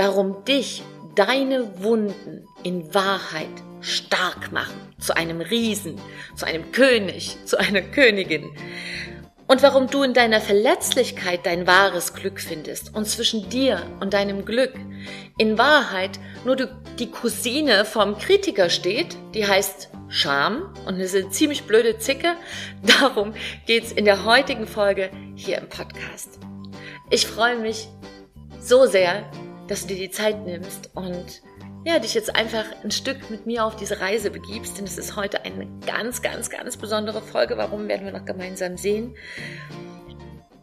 [0.00, 0.82] warum dich
[1.14, 3.50] deine Wunden in Wahrheit
[3.82, 6.00] stark machen, zu einem Riesen,
[6.34, 8.48] zu einem König, zu einer Königin.
[9.46, 14.46] Und warum du in deiner Verletzlichkeit dein wahres Glück findest und zwischen dir und deinem
[14.46, 14.72] Glück
[15.36, 21.98] in Wahrheit nur die Cousine vom Kritiker steht, die heißt Scham und eine ziemlich blöde
[21.98, 22.36] Zicke.
[23.00, 23.34] Darum
[23.66, 26.38] geht's in der heutigen Folge hier im Podcast.
[27.10, 27.88] Ich freue mich
[28.60, 29.30] so sehr,
[29.70, 31.42] dass du dir die Zeit nimmst und
[31.84, 35.14] ja, dich jetzt einfach ein Stück mit mir auf diese Reise begibst, denn es ist
[35.14, 37.56] heute eine ganz, ganz, ganz besondere Folge.
[37.56, 39.14] Warum werden wir noch gemeinsam sehen?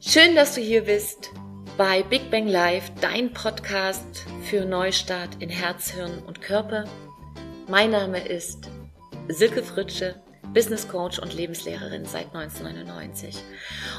[0.01, 1.31] Schön, dass du hier bist
[1.77, 6.83] bei Big Bang Live, dein Podcast für Neustart in Herz, Hirn und Körper.
[7.67, 8.69] Mein Name ist
[9.29, 10.21] Silke Fritsche,
[10.53, 13.41] Business Coach und Lebenslehrerin seit 1999.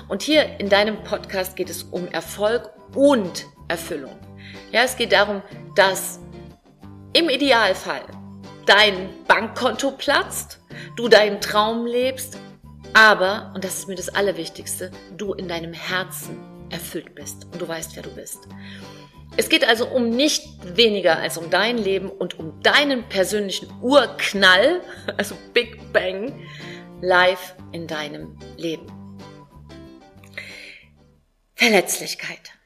[0.09, 4.28] Und hier in deinem Podcast geht es um Erfolg und Erfüllung.
[4.71, 5.43] Ja, es geht darum,
[5.75, 6.21] dass
[7.15, 8.03] im Idealfall
[8.67, 10.61] dein Bankkonto platzt,
[10.97, 12.39] du deinen Traum lebst,
[12.93, 16.39] aber, und das ist mir das Allerwichtigste, du in deinem Herzen
[16.71, 18.41] erfüllt bist und du weißt, wer du bist.
[19.37, 20.45] Es geht also um nicht
[20.77, 24.83] weniger als um dein Leben und um deinen persönlichen Urknall,
[25.17, 26.47] also Big Bang,
[27.01, 28.87] live in deinem Leben.
[31.55, 32.58] Verletzlichkeit.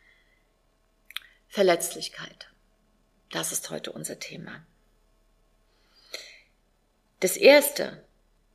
[1.52, 2.48] Verletzlichkeit.
[3.30, 4.64] Das ist heute unser Thema.
[7.20, 8.02] Das Erste,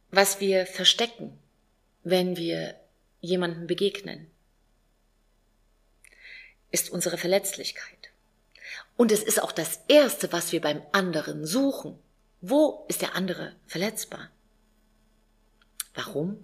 [0.09, 1.38] was wir verstecken,
[2.04, 2.73] wenn wir
[3.22, 4.31] jemandem begegnen,
[6.72, 8.09] ist unsere Verletzlichkeit.
[8.95, 12.00] Und es ist auch das Erste, was wir beim anderen suchen.
[12.42, 14.32] Wo ist der andere verletzbar?
[15.94, 16.44] Warum?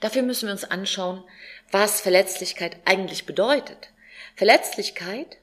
[0.00, 1.22] Dafür müssen wir uns anschauen,
[1.70, 3.89] was Verletzlichkeit eigentlich bedeutet.
[4.40, 5.36] Verletzlichkeit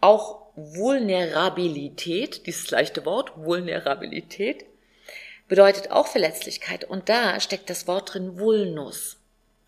[0.00, 4.64] auch Vulnerabilität, dieses leichte Wort, Vulnerabilität,
[5.48, 6.84] bedeutet auch Verletzlichkeit.
[6.84, 9.16] Und da steckt das Wort drin Vulnus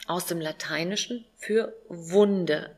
[0.06, 2.76] aus dem Lateinischen für Wunde.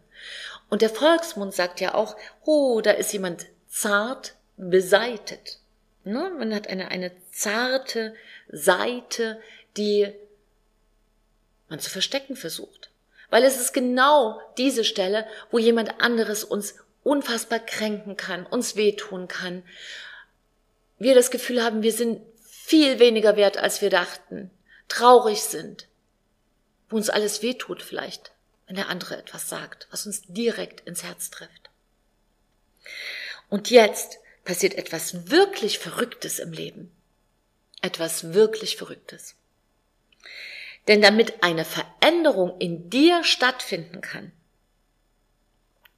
[0.70, 2.16] Und der Volksmund sagt ja auch,
[2.46, 5.58] oh, da ist jemand zart beseitet.
[6.04, 6.32] Ne?
[6.38, 8.14] Man hat eine, eine zarte
[8.50, 9.42] Seite,
[9.76, 10.10] die
[11.68, 12.87] man zu verstecken versucht.
[13.30, 19.28] Weil es ist genau diese Stelle, wo jemand anderes uns unfassbar kränken kann, uns wehtun
[19.28, 19.62] kann.
[20.98, 24.50] Wir das Gefühl haben, wir sind viel weniger wert, als wir dachten,
[24.88, 25.86] traurig sind,
[26.88, 28.32] wo uns alles wehtut vielleicht,
[28.66, 31.70] wenn der andere etwas sagt, was uns direkt ins Herz trifft.
[33.48, 36.90] Und jetzt passiert etwas wirklich Verrücktes im Leben.
[37.80, 39.34] Etwas wirklich Verrücktes.
[40.88, 44.32] Denn damit eine Veränderung in dir stattfinden kann,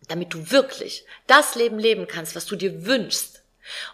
[0.08, 3.42] damit du wirklich das Leben leben kannst, was du dir wünschst.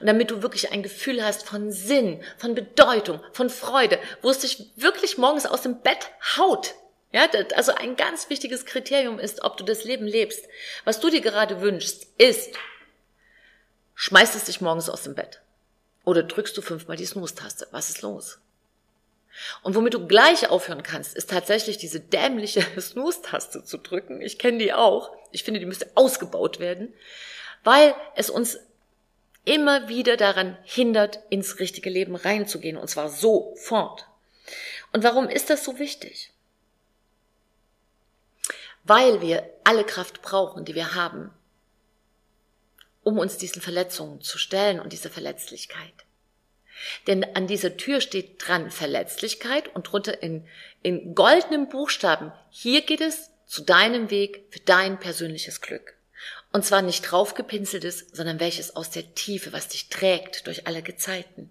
[0.00, 4.38] Und damit du wirklich ein Gefühl hast von Sinn, von Bedeutung, von Freude, wo es
[4.38, 6.74] dich wirklich morgens aus dem Bett haut.
[7.12, 10.46] Ja, also ein ganz wichtiges Kriterium ist, ob du das Leben lebst.
[10.84, 12.54] Was du dir gerade wünschst, ist,
[13.94, 15.42] schmeißt es dich morgens aus dem Bett.
[16.04, 17.68] Oder drückst du fünfmal die Snooze-Taste.
[17.70, 18.38] Was ist los?
[19.62, 24.20] Und womit du gleich aufhören kannst, ist tatsächlich diese dämliche Snooze-Taste zu drücken.
[24.20, 25.12] Ich kenne die auch.
[25.32, 26.94] Ich finde, die müsste ausgebaut werden,
[27.64, 28.58] weil es uns
[29.44, 34.06] immer wieder daran hindert, ins richtige Leben reinzugehen, und zwar sofort.
[34.92, 36.32] Und warum ist das so wichtig?
[38.84, 41.30] Weil wir alle Kraft brauchen, die wir haben,
[43.02, 46.05] um uns diesen Verletzungen zu stellen und diese Verletzlichkeit.
[47.06, 50.46] Denn an dieser Tür steht dran Verletzlichkeit und drunter in,
[50.82, 55.94] in goldenen Buchstaben, hier geht es zu deinem Weg für dein persönliches Glück.
[56.52, 61.50] Und zwar nicht draufgepinseltes, sondern welches aus der Tiefe, was dich trägt durch alle Gezeiten.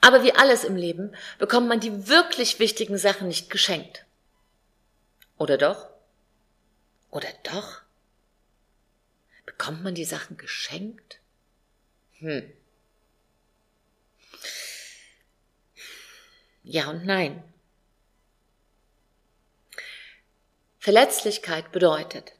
[0.00, 4.04] Aber wie alles im Leben bekommt man die wirklich wichtigen Sachen nicht geschenkt.
[5.38, 5.88] Oder doch?
[7.10, 7.82] Oder doch?
[9.46, 11.18] Bekommt man die Sachen geschenkt?
[12.18, 12.52] Hm.
[16.64, 17.42] Ja und nein.
[20.78, 22.32] Verletzlichkeit bedeutet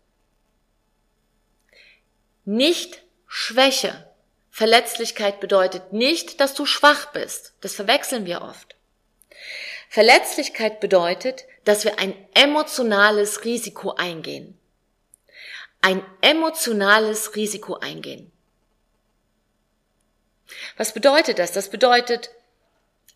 [2.44, 4.09] nicht Schwäche.
[4.50, 7.55] Verletzlichkeit bedeutet nicht, dass du schwach bist.
[7.61, 8.76] Das verwechseln wir oft.
[9.88, 14.59] Verletzlichkeit bedeutet, dass wir ein emotionales Risiko eingehen.
[15.81, 18.31] Ein emotionales Risiko eingehen.
[20.77, 21.53] Was bedeutet das?
[21.53, 22.31] Das bedeutet,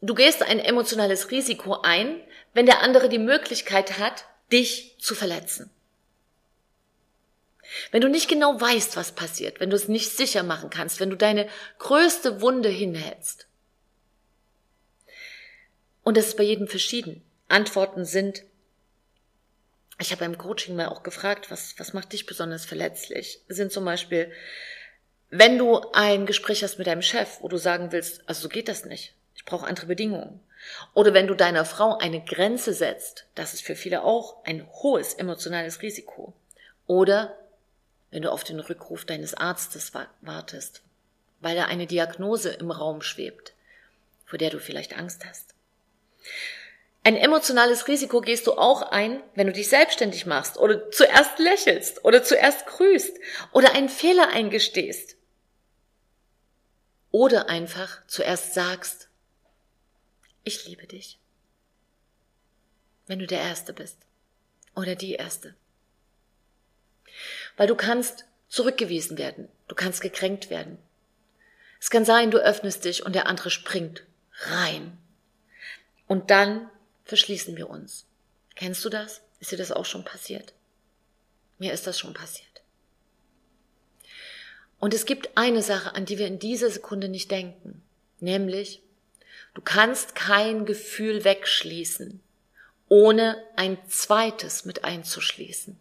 [0.00, 2.20] Du gehst ein emotionales Risiko ein,
[2.54, 5.70] wenn der andere die Möglichkeit hat, dich zu verletzen.
[7.90, 11.10] Wenn du nicht genau weißt, was passiert, wenn du es nicht sicher machen kannst, wenn
[11.10, 11.48] du deine
[11.78, 13.46] größte Wunde hinhältst.
[16.02, 17.22] Und das ist bei jedem verschieden.
[17.48, 18.44] Antworten sind,
[20.00, 23.42] ich habe beim Coaching mal auch gefragt, was, was macht dich besonders verletzlich?
[23.48, 24.32] Sind zum Beispiel,
[25.28, 28.68] wenn du ein Gespräch hast mit deinem Chef, wo du sagen willst, also so geht
[28.68, 29.12] das nicht.
[29.48, 30.40] Brauche andere Bedingungen.
[30.92, 35.14] Oder wenn du deiner Frau eine Grenze setzt, das ist für viele auch ein hohes
[35.14, 36.34] emotionales Risiko.
[36.86, 37.34] Oder
[38.10, 40.82] wenn du auf den Rückruf deines Arztes wartest,
[41.40, 43.54] weil da eine Diagnose im Raum schwebt,
[44.26, 45.54] vor der du vielleicht Angst hast.
[47.02, 52.04] Ein emotionales Risiko gehst du auch ein, wenn du dich selbstständig machst oder zuerst lächelst
[52.04, 53.16] oder zuerst grüßt
[53.52, 55.16] oder einen Fehler eingestehst
[57.10, 59.07] oder einfach zuerst sagst,
[60.48, 61.18] ich liebe dich,
[63.06, 63.98] wenn du der Erste bist
[64.74, 65.54] oder die Erste.
[67.56, 70.78] Weil du kannst zurückgewiesen werden, du kannst gekränkt werden.
[71.80, 74.04] Es kann sein, du öffnest dich und der andere springt
[74.40, 74.98] rein.
[76.06, 76.70] Und dann
[77.04, 78.06] verschließen wir uns.
[78.54, 79.20] Kennst du das?
[79.40, 80.54] Ist dir das auch schon passiert?
[81.58, 82.48] Mir ist das schon passiert.
[84.80, 87.82] Und es gibt eine Sache, an die wir in dieser Sekunde nicht denken,
[88.20, 88.82] nämlich,
[89.54, 92.20] du kannst kein Gefühl wegschließen,
[92.88, 95.78] ohne ein zweites mit einzuschließen.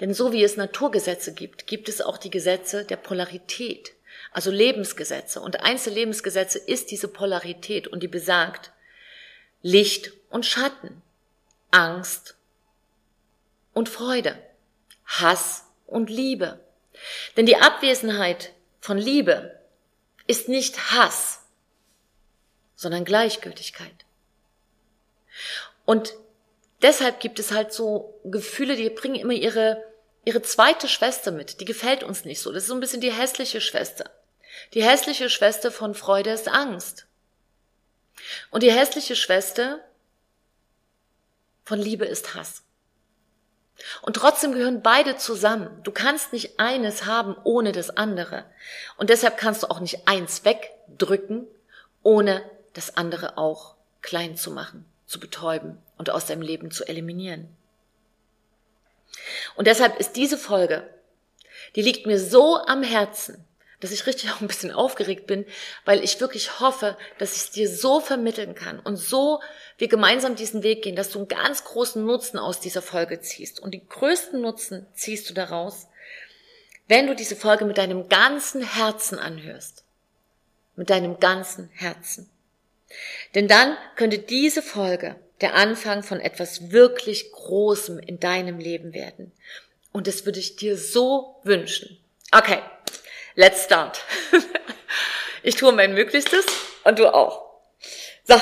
[0.00, 3.92] Denn so wie es Naturgesetze gibt, gibt es auch die Gesetze der Polarität,
[4.32, 5.40] also Lebensgesetze.
[5.40, 8.72] Und eins der Lebensgesetze ist diese Polarität und die besagt
[9.62, 11.02] Licht und Schatten,
[11.70, 12.36] Angst
[13.72, 14.38] und Freude,
[15.06, 16.60] Hass und Liebe.
[17.36, 19.58] Denn die Abwesenheit von Liebe
[20.26, 21.45] ist nicht Hass,
[22.76, 24.04] sondern Gleichgültigkeit.
[25.84, 26.14] Und
[26.82, 29.82] deshalb gibt es halt so Gefühle, die bringen immer ihre,
[30.24, 31.60] ihre zweite Schwester mit.
[31.60, 32.52] Die gefällt uns nicht so.
[32.52, 34.10] Das ist so ein bisschen die hässliche Schwester.
[34.74, 37.06] Die hässliche Schwester von Freude ist Angst.
[38.50, 39.80] Und die hässliche Schwester
[41.64, 42.62] von Liebe ist Hass.
[44.00, 45.82] Und trotzdem gehören beide zusammen.
[45.82, 48.44] Du kannst nicht eines haben ohne das andere.
[48.96, 51.46] Und deshalb kannst du auch nicht eins wegdrücken,
[52.02, 52.42] ohne
[52.76, 57.48] das andere auch klein zu machen, zu betäuben und aus deinem Leben zu eliminieren.
[59.56, 60.88] Und deshalb ist diese Folge,
[61.74, 63.44] die liegt mir so am Herzen,
[63.80, 65.44] dass ich richtig auch ein bisschen aufgeregt bin,
[65.84, 69.40] weil ich wirklich hoffe, dass ich es dir so vermitteln kann und so
[69.78, 73.60] wir gemeinsam diesen Weg gehen, dass du einen ganz großen Nutzen aus dieser Folge ziehst.
[73.60, 75.88] Und die größten Nutzen ziehst du daraus,
[76.88, 79.84] wenn du diese Folge mit deinem ganzen Herzen anhörst.
[80.76, 82.30] Mit deinem ganzen Herzen.
[83.34, 89.32] Denn dann könnte diese Folge der Anfang von etwas wirklich Großem in deinem Leben werden.
[89.92, 91.98] Und das würde ich dir so wünschen.
[92.32, 92.58] Okay,
[93.34, 94.04] let's start.
[95.46, 96.44] Ich tue mein Möglichstes
[96.82, 97.44] und du auch.
[98.24, 98.34] So,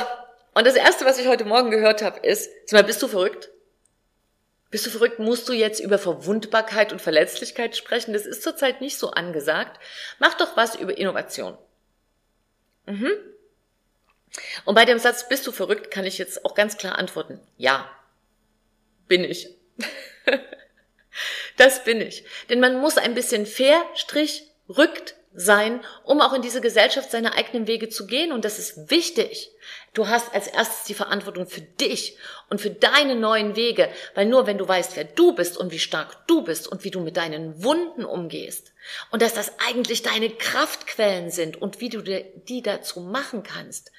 [0.55, 3.51] und das Erste, was ich heute Morgen gehört habe, ist, sag mal, bist du verrückt?
[4.71, 5.19] Bist du verrückt?
[5.19, 8.15] Musst du jetzt über Verwundbarkeit und Verletzlichkeit sprechen?
[8.15, 9.79] Das ist zurzeit nicht so angesagt.
[10.19, 11.59] Mach doch was über Innovation.
[12.87, 13.13] Mhm.
[14.65, 17.89] Und bei dem Satz, bist du verrückt, kann ich jetzt auch ganz klar antworten, ja,
[19.07, 19.49] bin ich.
[21.57, 22.25] das bin ich.
[22.49, 27.35] Denn man muss ein bisschen fair, strich, rückt sein, um auch in diese Gesellschaft seine
[27.35, 28.33] eigenen Wege zu gehen.
[28.33, 29.51] Und das ist wichtig.
[29.93, 32.17] Du hast als erstes die Verantwortung für dich
[32.51, 35.79] und für deine neuen Wege, weil nur wenn du weißt, wer du bist und wie
[35.79, 38.73] stark du bist und wie du mit deinen Wunden umgehst
[39.11, 43.93] und dass das eigentlich deine Kraftquellen sind und wie du die dazu machen kannst,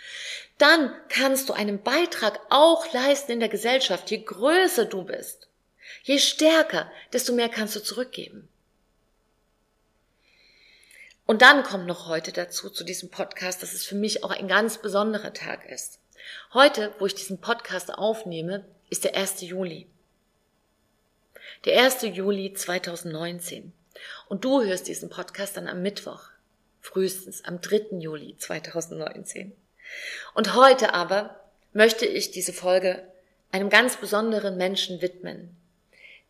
[0.57, 4.09] dann kannst du einen Beitrag auch leisten in der Gesellschaft.
[4.11, 5.47] Je größer du bist,
[6.03, 8.47] je stärker, desto mehr kannst du zurückgeben.
[11.25, 14.47] Und dann kommt noch heute dazu, zu diesem Podcast, dass es für mich auch ein
[14.47, 15.99] ganz besonderer Tag ist.
[16.53, 19.41] Heute, wo ich diesen Podcast aufnehme, ist der 1.
[19.41, 19.87] Juli.
[21.65, 22.03] Der 1.
[22.03, 23.73] Juli 2019.
[24.29, 26.29] Und du hörst diesen Podcast dann am Mittwoch,
[26.81, 27.97] frühestens am 3.
[27.97, 29.51] Juli 2019.
[30.35, 31.39] Und heute aber
[31.73, 33.03] möchte ich diese Folge
[33.51, 35.55] einem ganz besonderen Menschen widmen,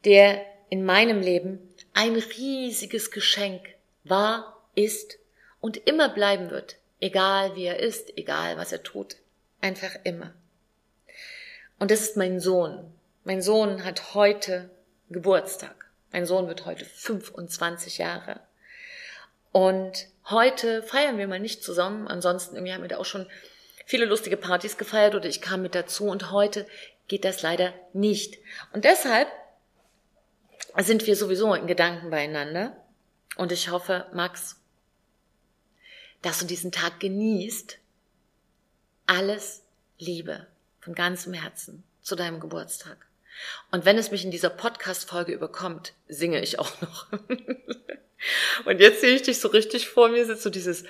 [0.06, 1.60] der in meinem Leben
[1.94, 3.62] ein riesiges Geschenk
[4.04, 5.18] war ist
[5.62, 9.18] und immer bleiben wird, egal wie er ist, egal was er tut,
[9.62, 10.34] einfach immer.
[11.80, 12.94] Und das ist mein Sohn.
[13.24, 14.70] Mein Sohn hat heute
[15.10, 15.90] Geburtstag.
[16.12, 18.40] Mein Sohn wird heute 25 Jahre.
[19.52, 22.08] Und heute feiern wir mal nicht zusammen.
[22.08, 23.28] Ansonsten, wir haben ja auch schon
[23.86, 26.68] viele lustige Partys gefeiert oder ich kam mit dazu und heute
[27.08, 28.38] geht das leider nicht.
[28.74, 29.28] Und deshalb
[30.78, 32.76] sind wir sowieso in Gedanken beieinander.
[33.38, 34.62] Und ich hoffe, Max,
[36.26, 37.78] dass du diesen Tag genießt.
[39.06, 39.62] Alles
[40.00, 40.48] Liebe
[40.82, 42.98] von ganzem Herzen zu deinem Geburtstag.
[43.70, 47.08] Und wenn es mich in dieser Podcast-Folge überkommt, singe ich auch noch.
[48.66, 50.86] Und jetzt sehe ich dich so richtig vor mir, sitzt so dieses,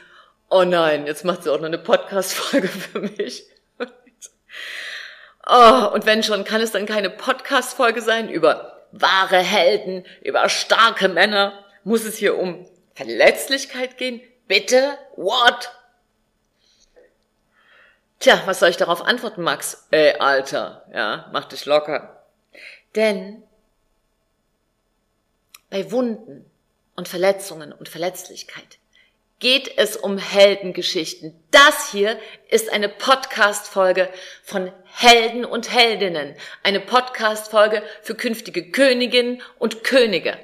[0.50, 3.46] oh nein, jetzt macht sie auch noch eine Podcast-Folge für mich.
[5.48, 11.08] Oh, und wenn schon, kann es dann keine Podcast-Folge sein über wahre Helden, über starke
[11.08, 11.64] Männer?
[11.84, 14.22] Muss es hier um Verletzlichkeit gehen?
[14.48, 14.98] Bitte?
[15.16, 15.72] What?
[18.20, 19.88] Tja, was soll ich darauf antworten, Max?
[19.92, 22.24] Ey, Alter, ja, mach dich locker.
[22.96, 23.44] Denn
[25.70, 26.50] bei Wunden
[26.96, 28.80] und Verletzungen und Verletzlichkeit
[29.40, 31.36] geht es um Heldengeschichten.
[31.52, 32.18] Das hier
[32.50, 34.10] ist eine Podcast-Folge
[34.44, 36.36] von Helden und Heldinnen.
[36.64, 40.38] Eine Podcast-Folge für künftige Königinnen und Könige.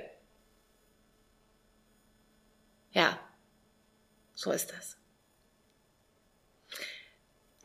[2.92, 3.18] Ja,
[4.42, 4.98] so ist das.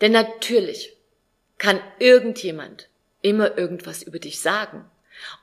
[0.02, 0.94] Denn natürlich
[1.56, 2.90] kann irgendjemand
[3.22, 4.84] immer irgendwas über dich sagen.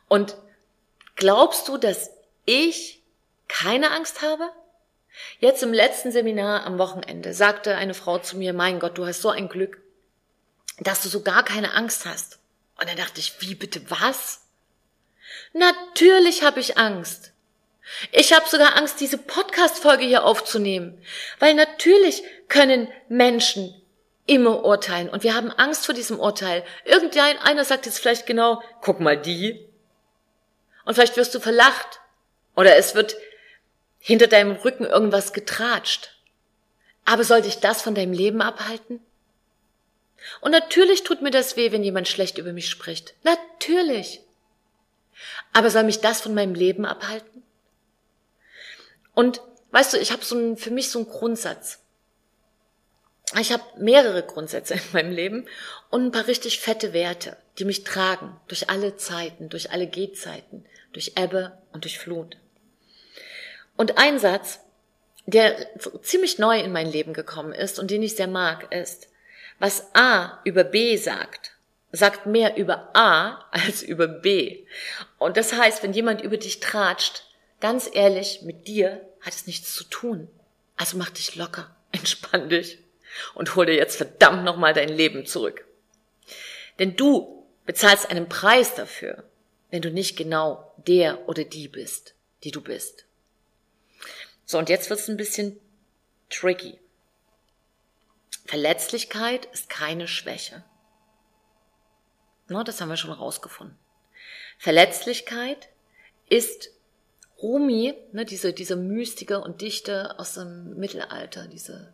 [0.07, 0.37] Und
[1.15, 2.11] glaubst du, dass
[2.45, 3.01] ich
[3.47, 4.47] keine Angst habe?
[5.39, 9.23] Jetzt im letzten Seminar am Wochenende sagte eine Frau zu mir, mein Gott, du hast
[9.23, 9.81] so ein Glück,
[10.79, 12.37] dass du so gar keine Angst hast.
[12.79, 14.41] Und dann dachte ich, wie bitte was?
[15.53, 17.32] Natürlich habe ich Angst.
[18.11, 21.01] Ich habe sogar Angst, diese Podcast-Folge hier aufzunehmen,
[21.39, 23.73] weil natürlich können Menschen
[24.25, 26.63] immer urteilen und wir haben Angst vor diesem Urteil.
[26.85, 29.67] Irgendeiner sagt jetzt vielleicht genau, guck mal die.
[30.85, 31.99] Und vielleicht wirst du verlacht
[32.55, 33.15] oder es wird
[33.99, 36.11] hinter deinem Rücken irgendwas getratscht.
[37.05, 39.01] Aber soll dich das von deinem Leben abhalten?
[40.39, 43.13] Und natürlich tut mir das weh, wenn jemand schlecht über mich spricht.
[43.23, 44.21] Natürlich.
[45.51, 47.42] Aber soll mich das von meinem Leben abhalten?
[49.13, 49.41] Und
[49.71, 51.79] weißt du, ich habe so ein, für mich so einen Grundsatz.
[53.39, 55.47] Ich habe mehrere Grundsätze in meinem Leben
[55.89, 60.65] und ein paar richtig fette Werte, die mich tragen durch alle Zeiten, durch alle Gehzeiten,
[60.91, 62.37] durch Ebbe und durch Flut.
[63.75, 64.59] Und ein Satz,
[65.25, 65.55] der
[66.01, 69.07] ziemlich neu in mein Leben gekommen ist und den ich sehr mag, ist,
[69.59, 71.53] was A über B sagt,
[71.91, 74.65] sagt mehr über A als über B.
[75.17, 77.23] Und das heißt, wenn jemand über dich tratscht,
[77.63, 80.27] ganz ehrlich, mit dir hat es nichts zu tun.
[80.75, 82.77] Also mach dich locker, entspann dich
[83.35, 85.65] und hol dir jetzt verdammt nochmal dein Leben zurück.
[86.77, 89.23] Denn du bezahlst einen Preis dafür,
[89.71, 93.05] wenn du nicht genau der oder die bist, die du bist.
[94.45, 95.57] So, und jetzt wird es ein bisschen
[96.29, 96.77] tricky.
[98.45, 100.65] Verletzlichkeit ist keine Schwäche.
[102.49, 103.77] No, das haben wir schon rausgefunden.
[104.57, 105.69] Verletzlichkeit
[106.27, 106.73] ist
[107.43, 111.93] Rumi, ne, diese, diese Mystige und Dichte aus dem Mittelalter, diese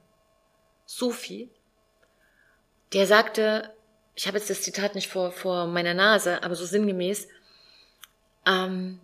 [0.86, 1.50] Sufi,
[2.94, 3.74] der sagte,
[4.16, 7.28] ich habe jetzt das Zitat nicht vor, vor meiner Nase, aber so sinngemäß,
[8.46, 9.00] ähm,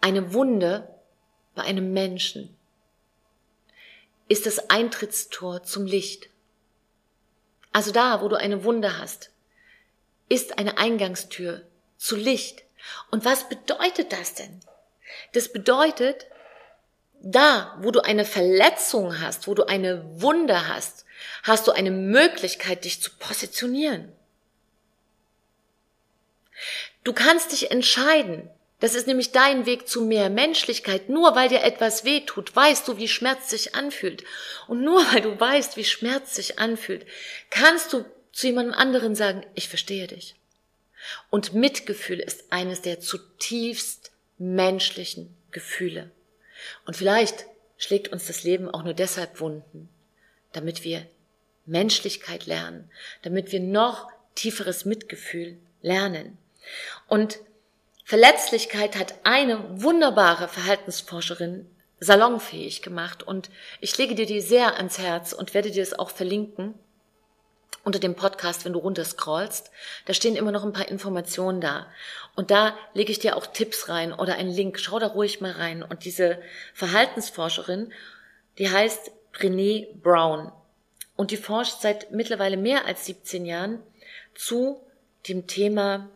[0.00, 0.88] eine Wunde
[1.54, 2.56] bei einem Menschen
[4.28, 6.30] ist das Eintrittstor zum Licht.
[7.72, 9.30] Also da, wo du eine Wunde hast,
[10.28, 11.62] ist eine Eingangstür
[11.96, 12.63] zu Licht.
[13.10, 14.60] Und was bedeutet das denn?
[15.32, 16.26] Das bedeutet,
[17.20, 21.04] da, wo du eine Verletzung hast, wo du eine Wunde hast,
[21.42, 24.12] hast du eine Möglichkeit, dich zu positionieren.
[27.02, 28.50] Du kannst dich entscheiden,
[28.80, 31.08] das ist nämlich dein Weg zu mehr Menschlichkeit.
[31.08, 34.24] Nur weil dir etwas weh tut, weißt du, wie Schmerz sich anfühlt.
[34.68, 37.06] Und nur weil du weißt, wie Schmerz sich anfühlt,
[37.48, 40.34] kannst du zu jemandem anderen sagen, ich verstehe dich.
[41.30, 46.10] Und Mitgefühl ist eines der zutiefst menschlichen Gefühle.
[46.86, 47.46] Und vielleicht
[47.76, 49.88] schlägt uns das Leben auch nur deshalb Wunden,
[50.52, 51.06] damit wir
[51.66, 52.90] Menschlichkeit lernen,
[53.22, 56.38] damit wir noch tieferes Mitgefühl lernen.
[57.08, 57.38] Und
[58.04, 61.66] Verletzlichkeit hat eine wunderbare Verhaltensforscherin
[62.00, 66.10] salonfähig gemacht und ich lege dir die sehr ans Herz und werde dir es auch
[66.10, 66.74] verlinken
[67.82, 69.70] unter dem Podcast, wenn du runterscrollst.
[70.06, 71.86] Da stehen immer noch ein paar Informationen da.
[72.34, 74.78] Und da lege ich dir auch Tipps rein oder einen Link.
[74.78, 75.82] Schau da ruhig mal rein.
[75.82, 76.40] Und diese
[76.72, 77.92] Verhaltensforscherin,
[78.58, 80.52] die heißt Brené Brown.
[81.16, 83.82] Und die forscht seit mittlerweile mehr als 17 Jahren
[84.34, 84.80] zu
[85.28, 86.08] dem Thema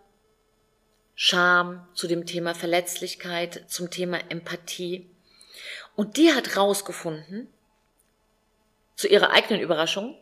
[1.15, 5.11] Scham, zu dem Thema Verletzlichkeit, zum Thema Empathie.
[5.97, 7.49] Und die hat rausgefunden,
[8.95, 10.17] zu ihrer eigenen Überraschung,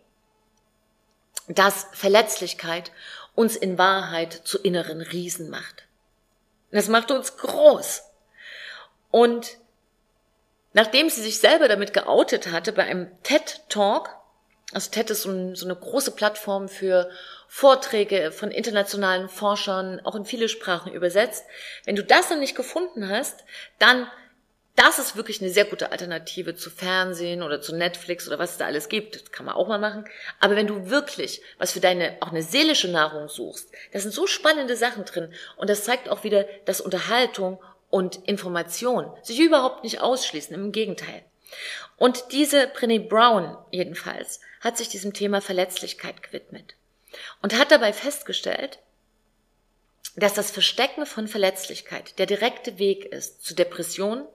[1.48, 2.92] dass Verletzlichkeit
[3.34, 5.84] uns in Wahrheit zu inneren Riesen macht.
[6.70, 8.02] Das macht uns groß.
[9.10, 9.58] Und
[10.72, 14.10] nachdem sie sich selber damit geoutet hatte bei einem TED Talk,
[14.72, 17.08] also TED ist so, ein, so eine große Plattform für
[17.46, 21.44] Vorträge von internationalen Forschern, auch in viele Sprachen übersetzt.
[21.84, 23.44] Wenn du das dann nicht gefunden hast,
[23.78, 24.10] dann
[24.76, 28.59] das ist wirklich eine sehr gute Alternative zu Fernsehen oder zu Netflix oder was es
[28.59, 29.14] da alles gibt.
[29.16, 30.04] Das kann man auch mal machen.
[30.38, 34.26] Aber wenn du wirklich was für deine, auch eine seelische Nahrung suchst, da sind so
[34.26, 35.33] spannende Sachen drin.
[35.56, 40.54] Und das zeigt auch wieder, dass Unterhaltung und Information sich überhaupt nicht ausschließen.
[40.54, 41.25] Im Gegenteil.
[41.97, 46.75] Und diese Brené Brown jedenfalls hat sich diesem Thema Verletzlichkeit gewidmet
[47.40, 48.78] und hat dabei festgestellt,
[50.16, 54.26] dass das Verstecken von Verletzlichkeit der direkte Weg ist zu Depression,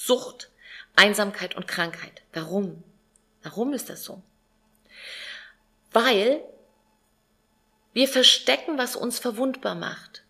[0.00, 0.50] Sucht,
[0.94, 2.22] Einsamkeit und Krankheit.
[2.32, 2.84] Warum?
[3.42, 4.22] Warum ist das so?
[5.92, 6.42] Weil
[7.92, 10.22] wir verstecken, was uns verwundbar macht.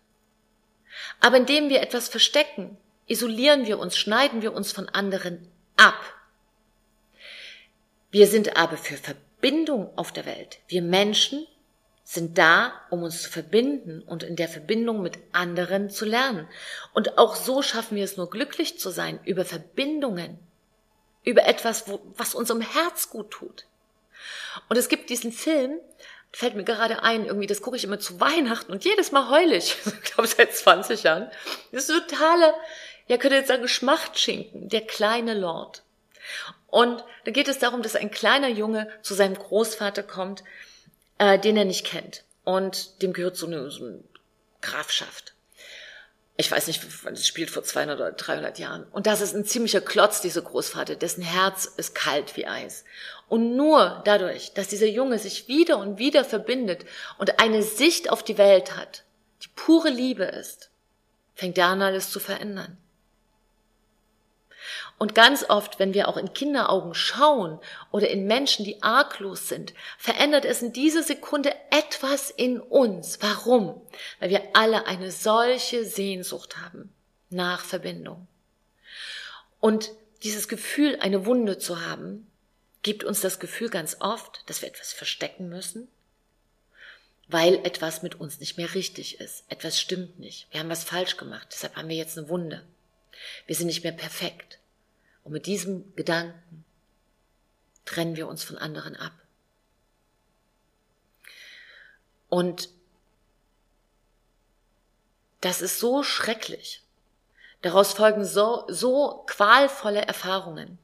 [1.19, 5.47] Aber indem wir etwas verstecken, isolieren wir uns, schneiden wir uns von anderen
[5.77, 6.01] ab.
[8.09, 10.59] Wir sind aber für Verbindung auf der Welt.
[10.67, 11.45] Wir Menschen
[12.11, 16.47] sind da, um uns zu verbinden und in der Verbindung mit anderen zu lernen.
[16.91, 20.39] Und auch so schaffen wir es nur glücklich zu sein über Verbindungen,
[21.23, 23.67] über etwas, wo, was unserem Herz gut tut.
[24.69, 25.77] Und es gibt diesen Film,
[26.31, 29.55] fällt mir gerade ein, irgendwie, das gucke ich immer zu Weihnachten und jedes Mal heule
[29.55, 31.29] ich, ich glaube seit 20 Jahren.
[31.71, 32.55] Das ist totale,
[33.05, 35.83] ja, könnte jetzt sagen, Schmachtschinken, der kleine Lord.
[36.71, 40.43] Und da geht es darum, dass ein kleiner Junge zu seinem Großvater kommt,
[41.19, 42.23] äh, den er nicht kennt.
[42.43, 44.03] Und dem gehört so eine, so eine
[44.61, 45.35] Grafschaft.
[46.35, 48.85] Ich weiß nicht, wann es spielt, vor 200 oder 300 Jahren.
[48.91, 52.85] Und das ist ein ziemlicher Klotz, dieser Großvater, dessen Herz ist kalt wie Eis.
[53.27, 56.85] Und nur dadurch, dass dieser Junge sich wieder und wieder verbindet
[57.17, 59.03] und eine Sicht auf die Welt hat,
[59.43, 60.69] die pure Liebe ist,
[61.35, 62.77] fängt er an, alles zu verändern.
[64.99, 67.59] Und ganz oft, wenn wir auch in Kinderaugen schauen
[67.89, 73.17] oder in Menschen, die arglos sind, verändert es in dieser Sekunde etwas in uns.
[73.21, 73.81] Warum?
[74.19, 76.93] Weil wir alle eine solche Sehnsucht haben
[77.29, 78.27] nach Verbindung.
[79.61, 79.91] Und
[80.23, 82.29] dieses Gefühl, eine Wunde zu haben,
[82.81, 85.87] gibt uns das Gefühl ganz oft, dass wir etwas verstecken müssen,
[87.29, 89.45] weil etwas mit uns nicht mehr richtig ist.
[89.47, 90.47] Etwas stimmt nicht.
[90.51, 91.47] Wir haben was falsch gemacht.
[91.51, 92.65] Deshalb haben wir jetzt eine Wunde.
[93.47, 94.59] Wir sind nicht mehr perfekt.
[95.23, 96.65] Und mit diesem Gedanken
[97.85, 99.13] trennen wir uns von anderen ab.
[102.29, 102.69] Und
[105.41, 106.83] das ist so schrecklich.
[107.61, 110.77] Daraus folgen so, so qualvolle Erfahrungen.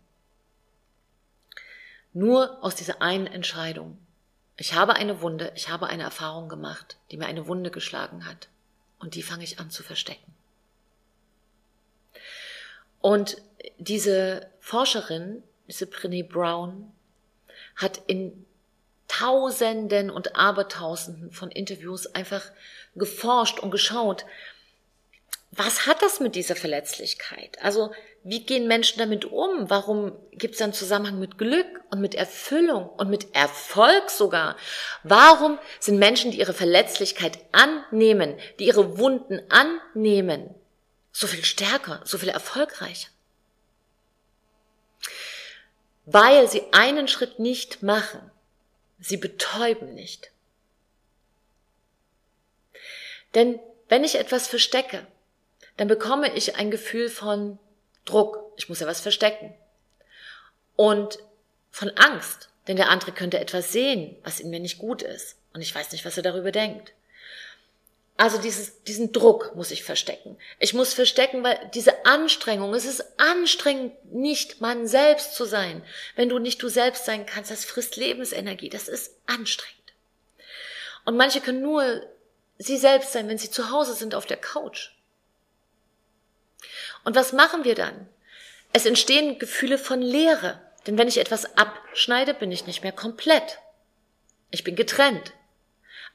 [2.13, 3.98] Nur aus dieser einen Entscheidung.
[4.58, 8.48] Ich habe eine Wunde, ich habe eine Erfahrung gemacht, die mir eine Wunde geschlagen hat.
[9.00, 10.34] Und die fange ich an zu verstecken.
[13.06, 13.38] Und
[13.78, 16.91] diese Forscherin, diese Brené Brown,
[17.76, 18.48] hat in
[19.08, 22.41] Tausenden und Abertausenden von Interviews einfach
[22.96, 24.26] geforscht und geschaut,
[25.52, 27.62] was hat das mit dieser Verletzlichkeit?
[27.62, 27.91] Also
[28.24, 29.70] wie gehen Menschen damit um?
[29.70, 34.58] Warum gibt es einen Zusammenhang mit Glück und mit Erfüllung und mit Erfolg sogar?
[35.04, 40.56] Warum sind Menschen, die ihre Verletzlichkeit annehmen, die ihre Wunden annehmen,
[41.15, 43.10] so viel stärker, so viel erfolgreicher?
[46.06, 48.32] weil sie einen Schritt nicht machen.
[48.99, 50.32] Sie betäuben nicht.
[53.34, 55.06] Denn wenn ich etwas verstecke,
[55.78, 57.60] dann bekomme ich ein Gefühl von
[58.06, 58.39] Druck.
[58.56, 59.54] Ich muss ja was verstecken.
[60.75, 61.19] Und
[61.71, 65.38] von Angst, denn der andere könnte etwas sehen, was in mir nicht gut ist.
[65.54, 66.93] Und ich weiß nicht, was er darüber denkt.
[68.17, 70.38] Also dieses, diesen Druck muss ich verstecken.
[70.60, 75.84] Ich muss verstecken, weil diese Anstrengung, es ist anstrengend, nicht man selbst zu sein.
[76.15, 78.69] Wenn du nicht du selbst sein kannst, das frisst Lebensenergie.
[78.69, 79.93] Das ist anstrengend.
[81.04, 82.04] Und manche können nur
[82.58, 84.91] sie selbst sein, wenn sie zu Hause sind auf der Couch.
[87.04, 88.08] Und was machen wir dann?
[88.71, 90.62] Es entstehen Gefühle von Leere.
[90.88, 93.60] Denn wenn ich etwas abschneide, bin ich nicht mehr komplett.
[94.51, 95.34] Ich bin getrennt.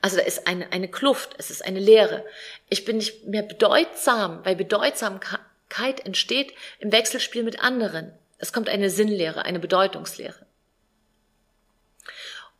[0.00, 2.24] Also da ist eine, eine Kluft, es ist eine Leere.
[2.68, 8.12] Ich bin nicht mehr bedeutsam, weil Bedeutsamkeit entsteht im Wechselspiel mit anderen.
[8.38, 10.46] Es kommt eine Sinnlehre, eine Bedeutungslehre.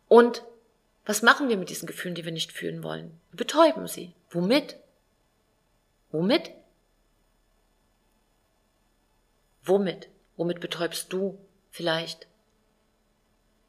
[0.07, 0.43] Und
[1.05, 3.19] was machen wir mit diesen Gefühlen, die wir nicht fühlen wollen?
[3.31, 4.13] Wir betäuben sie.
[4.29, 4.77] Womit?
[6.11, 6.51] Womit?
[9.63, 10.09] Womit?
[10.37, 11.39] Womit betäubst du
[11.71, 12.27] vielleicht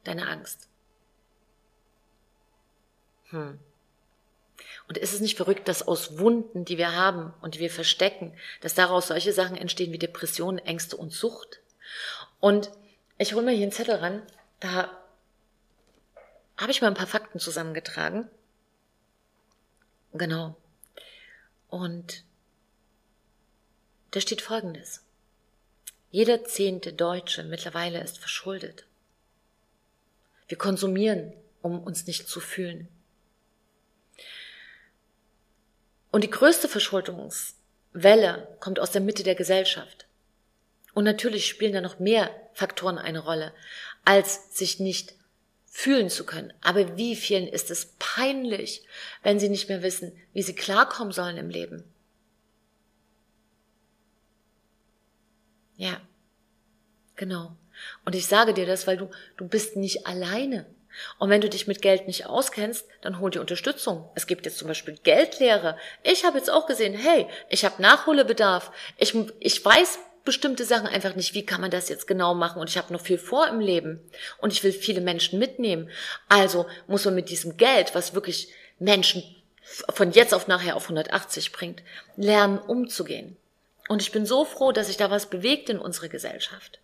[0.03, 0.69] deine Angst?
[3.33, 3.59] Hm.
[4.87, 8.37] Und ist es nicht verrückt, dass aus Wunden, die wir haben und die wir verstecken,
[8.61, 11.61] dass daraus solche Sachen entstehen wie Depressionen, Ängste und Sucht?
[12.39, 12.71] Und
[13.17, 14.21] ich hole mir hier einen Zettel ran,
[14.59, 14.95] da
[16.57, 18.29] habe ich mal ein paar Fakten zusammengetragen.
[20.13, 20.55] Genau.
[21.69, 22.23] Und
[24.11, 25.03] da steht Folgendes.
[26.11, 28.85] Jeder zehnte Deutsche mittlerweile ist verschuldet.
[30.47, 32.87] Wir konsumieren, um uns nicht zu fühlen.
[36.13, 40.05] Und die größte Verschuldungswelle kommt aus der Mitte der Gesellschaft.
[40.93, 43.51] Und natürlich spielen da noch mehr Faktoren eine Rolle,
[44.05, 45.15] als sich nicht
[45.65, 46.53] fühlen zu können.
[46.61, 48.85] Aber wie vielen ist es peinlich,
[49.23, 51.83] wenn sie nicht mehr wissen, wie sie klarkommen sollen im Leben?
[55.77, 55.99] Ja,
[57.15, 57.57] genau.
[58.05, 60.67] Und ich sage dir das, weil du, du bist nicht alleine.
[61.19, 64.09] Und wenn du dich mit Geld nicht auskennst, dann hol dir Unterstützung.
[64.15, 65.77] Es gibt jetzt zum Beispiel Geldlehre.
[66.03, 68.71] Ich habe jetzt auch gesehen, hey, ich habe Nachholbedarf.
[68.97, 72.69] Ich, ich weiß bestimmte Sachen einfach nicht, wie kann man das jetzt genau machen und
[72.69, 73.99] ich habe noch viel vor im Leben
[74.39, 75.89] und ich will viele Menschen mitnehmen.
[76.29, 78.47] Also muss man mit diesem Geld, was wirklich
[78.79, 79.23] Menschen
[79.93, 81.83] von jetzt auf nachher auf 180 bringt,
[82.15, 83.37] lernen umzugehen.
[83.89, 86.79] Und ich bin so froh, dass sich da was bewegt in unserer Gesellschaft.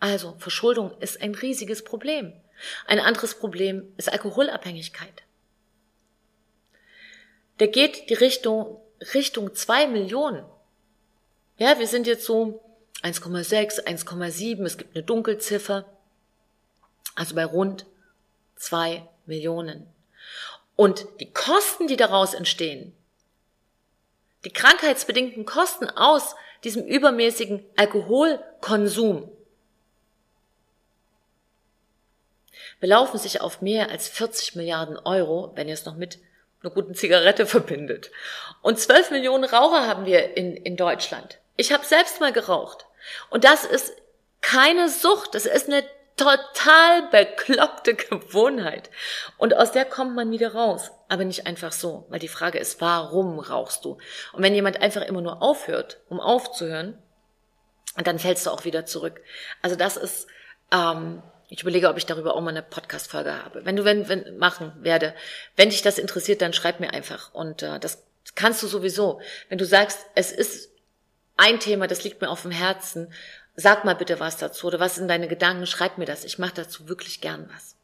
[0.00, 2.32] Also Verschuldung ist ein riesiges Problem.
[2.86, 5.22] Ein anderes Problem ist Alkoholabhängigkeit.
[7.60, 8.82] Der geht die Richtung
[9.14, 10.44] Richtung zwei Millionen.
[11.58, 12.62] Ja, wir sind jetzt so
[13.02, 15.84] 1,6, 1,7, es gibt eine Dunkelziffer,
[17.14, 17.86] also bei rund
[18.56, 19.86] zwei Millionen.
[20.76, 22.94] Und die Kosten, die daraus entstehen,
[24.44, 29.30] die krankheitsbedingten Kosten aus diesem übermäßigen Alkoholkonsum,
[32.82, 36.18] belaufen sich auf mehr als 40 Milliarden Euro, wenn ihr es noch mit
[36.62, 38.10] einer guten Zigarette verbindet.
[38.60, 41.38] Und 12 Millionen Raucher haben wir in, in Deutschland.
[41.56, 42.86] Ich habe selbst mal geraucht.
[43.30, 43.92] Und das ist
[44.40, 45.84] keine Sucht, das ist eine
[46.16, 48.90] total bekloppte Gewohnheit.
[49.38, 50.90] Und aus der kommt man wieder raus.
[51.08, 53.98] Aber nicht einfach so, weil die Frage ist, warum rauchst du?
[54.32, 57.00] Und wenn jemand einfach immer nur aufhört, um aufzuhören,
[58.02, 59.20] dann fällst du auch wieder zurück.
[59.60, 60.26] Also das ist,
[60.72, 63.66] ähm, ich überlege, ob ich darüber auch mal eine Podcast-Folge habe.
[63.66, 65.14] Wenn du wenn, wenn machen werde,
[65.54, 67.34] wenn dich das interessiert, dann schreib mir einfach.
[67.34, 68.02] Und äh, das
[68.34, 69.20] kannst du sowieso.
[69.50, 70.70] Wenn du sagst, es ist
[71.36, 73.12] ein Thema, das liegt mir auf dem Herzen.
[73.54, 75.66] Sag mal bitte was dazu oder was sind deine Gedanken?
[75.66, 76.24] Schreib mir das.
[76.24, 77.76] Ich mache dazu wirklich gern was.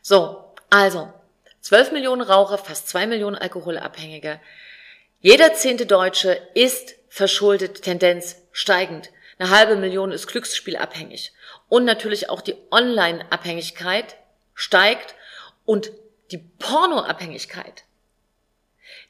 [0.00, 1.12] So, also
[1.60, 4.40] 12 Millionen Raucher, fast 2 Millionen Alkoholabhängige.
[5.20, 9.10] Jeder zehnte Deutsche ist verschuldet, Tendenz steigend.
[9.38, 11.32] Eine halbe Million ist Glücksspielabhängig.
[11.74, 14.14] Und natürlich auch die Online-Abhängigkeit
[14.54, 15.16] steigt
[15.64, 15.90] und
[16.30, 17.82] die Pornoabhängigkeit,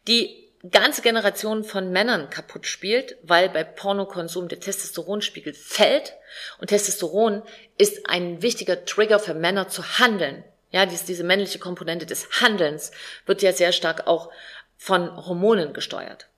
[0.09, 6.15] die ganze Generationen von Männern kaputt spielt, weil bei Pornokonsum der Testosteronspiegel fällt
[6.59, 7.43] und Testosteron
[7.77, 10.43] ist ein wichtiger Trigger für Männer zu handeln.
[10.71, 12.93] Ja, diese, männliche Komponente des Handelns
[13.27, 14.31] wird ja sehr stark auch
[14.79, 16.29] von Hormonen gesteuert.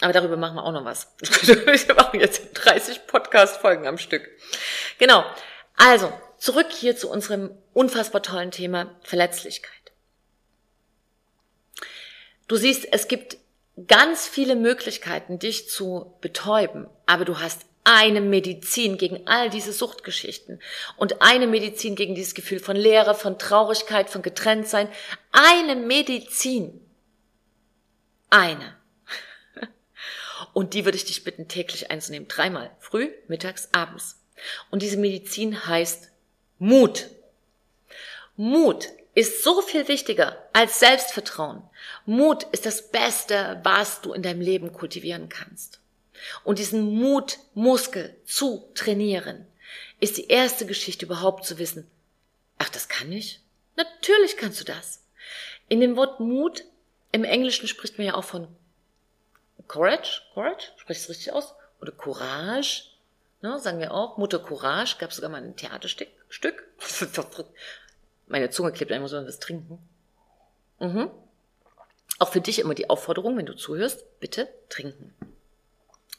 [0.00, 1.14] Aber darüber machen wir auch noch was.
[1.20, 4.28] Wir machen jetzt 30 Podcast-Folgen am Stück.
[4.98, 5.24] Genau.
[5.76, 9.72] Also, zurück hier zu unserem unfassbar tollen Thema Verletzlichkeit.
[12.48, 13.36] Du siehst, es gibt
[13.88, 20.60] ganz viele Möglichkeiten, dich zu betäuben, aber du hast eine Medizin gegen all diese Suchtgeschichten
[20.96, 24.88] und eine Medizin gegen dieses Gefühl von Leere, von Traurigkeit, von Getrenntsein.
[25.30, 26.80] Eine Medizin.
[28.28, 28.76] Eine.
[30.52, 32.26] Und die würde ich dich bitten, täglich einzunehmen.
[32.26, 32.72] Dreimal.
[32.80, 34.20] Früh, mittags, abends.
[34.70, 36.10] Und diese Medizin heißt
[36.58, 37.08] Mut.
[38.36, 41.62] Mut ist so viel wichtiger als Selbstvertrauen.
[42.04, 45.80] Mut ist das Beste, was du in deinem Leben kultivieren kannst.
[46.44, 49.46] Und diesen Mutmuskel zu trainieren,
[50.00, 51.90] ist die erste Geschichte überhaupt zu wissen,
[52.58, 53.40] ach, das kann ich?
[53.76, 55.02] Natürlich kannst du das.
[55.68, 56.64] In dem Wort Mut,
[57.12, 58.48] im Englischen spricht man ja auch von
[59.66, 61.54] Courage, Courage, spricht es richtig aus?
[61.80, 62.84] Oder Courage,
[63.42, 64.16] ne, sagen wir auch.
[64.16, 66.08] Mutter Courage, gab sogar mal ein Theaterstück.
[66.28, 66.64] Stück.
[68.26, 69.78] Meine Zunge klebt einmal so an das Trinken.
[70.80, 71.10] Mhm.
[72.18, 75.14] Auch für dich immer die Aufforderung, wenn du zuhörst, bitte trinken.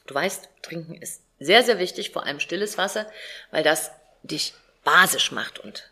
[0.06, 3.10] Du weißt, trinken ist sehr, sehr wichtig, vor allem stilles Wasser,
[3.50, 3.90] weil das
[4.22, 4.54] dich
[4.84, 5.90] basisch macht und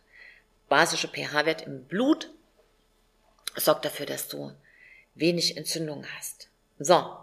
[0.69, 2.31] basische pH-Wert im Blut
[3.57, 4.53] sorgt dafür, dass du
[5.15, 6.49] wenig Entzündung hast.
[6.79, 7.17] So.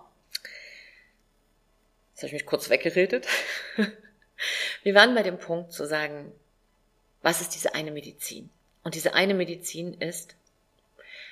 [2.13, 3.27] Jetzt habe ich mich kurz weggeredet.
[4.83, 6.31] Wir waren bei dem Punkt zu sagen,
[7.21, 8.51] was ist diese eine Medizin?
[8.83, 10.35] Und diese eine Medizin ist,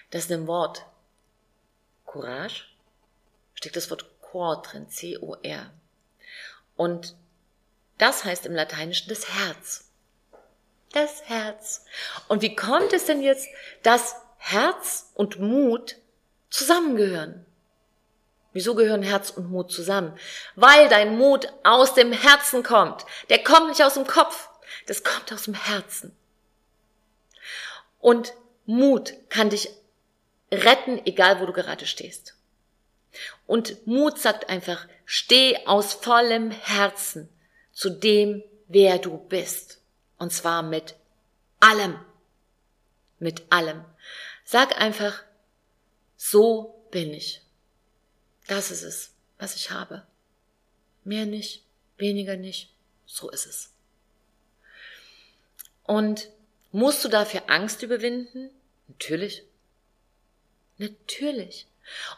[0.09, 0.85] dass ein Wort
[2.05, 2.65] Courage,
[3.53, 5.71] steckt das Wort Cor drin, C-O-R.
[6.75, 7.15] Und
[7.97, 9.89] das heißt im Lateinischen das Herz.
[10.93, 11.85] Das Herz.
[12.27, 13.47] Und wie kommt es denn jetzt,
[13.83, 15.97] dass Herz und Mut
[16.49, 17.45] zusammengehören?
[18.53, 20.17] Wieso gehören Herz und Mut zusammen?
[20.55, 23.05] Weil dein Mut aus dem Herzen kommt.
[23.29, 24.49] Der kommt nicht aus dem Kopf.
[24.87, 26.15] Das kommt aus dem Herzen.
[27.99, 28.33] Und
[28.65, 29.69] Mut kann dich
[30.51, 32.35] retten, egal wo du gerade stehst.
[33.47, 37.29] Und Mut sagt einfach, steh aus vollem Herzen
[37.71, 39.81] zu dem, wer du bist.
[40.17, 40.95] Und zwar mit
[41.59, 41.99] allem.
[43.19, 43.85] Mit allem.
[44.43, 45.23] Sag einfach,
[46.15, 47.41] so bin ich.
[48.51, 50.05] Das ist es, was ich habe.
[51.05, 51.63] Mehr nicht,
[51.95, 52.69] weniger nicht.
[53.05, 53.71] So ist es.
[55.83, 56.27] Und
[56.73, 58.49] musst du dafür Angst überwinden?
[58.89, 59.45] Natürlich.
[60.77, 61.65] Natürlich.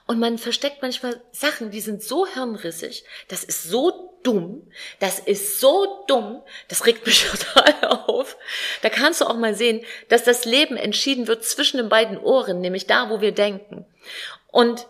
[0.08, 4.68] Und man versteckt manchmal Sachen, die sind so hirnrissig, das ist so dumm,
[5.00, 8.38] das ist so dumm, das regt mich total auf.
[8.82, 12.60] Da kannst du auch mal sehen, dass das Leben entschieden wird zwischen den beiden Ohren,
[12.60, 13.86] nämlich da, wo wir denken.
[14.48, 14.88] Und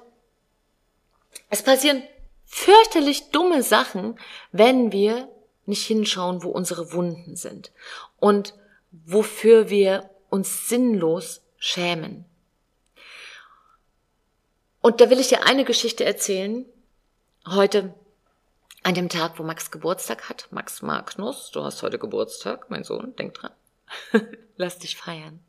[1.54, 2.02] es passieren
[2.46, 4.20] fürchterlich dumme Sachen,
[4.52, 5.30] wenn wir
[5.68, 7.72] nicht hinschauen, wo unsere Wunden sind
[8.18, 8.56] und
[8.92, 12.26] wofür wir uns sinnlos schämen.
[14.82, 16.66] Und da will ich dir eine Geschichte erzählen.
[17.48, 17.94] Heute
[18.82, 20.48] an dem Tag, wo Max Geburtstag hat.
[20.50, 23.52] Max Magnus, du hast heute Geburtstag, mein Sohn, denk dran.
[24.58, 25.40] Lass dich feiern.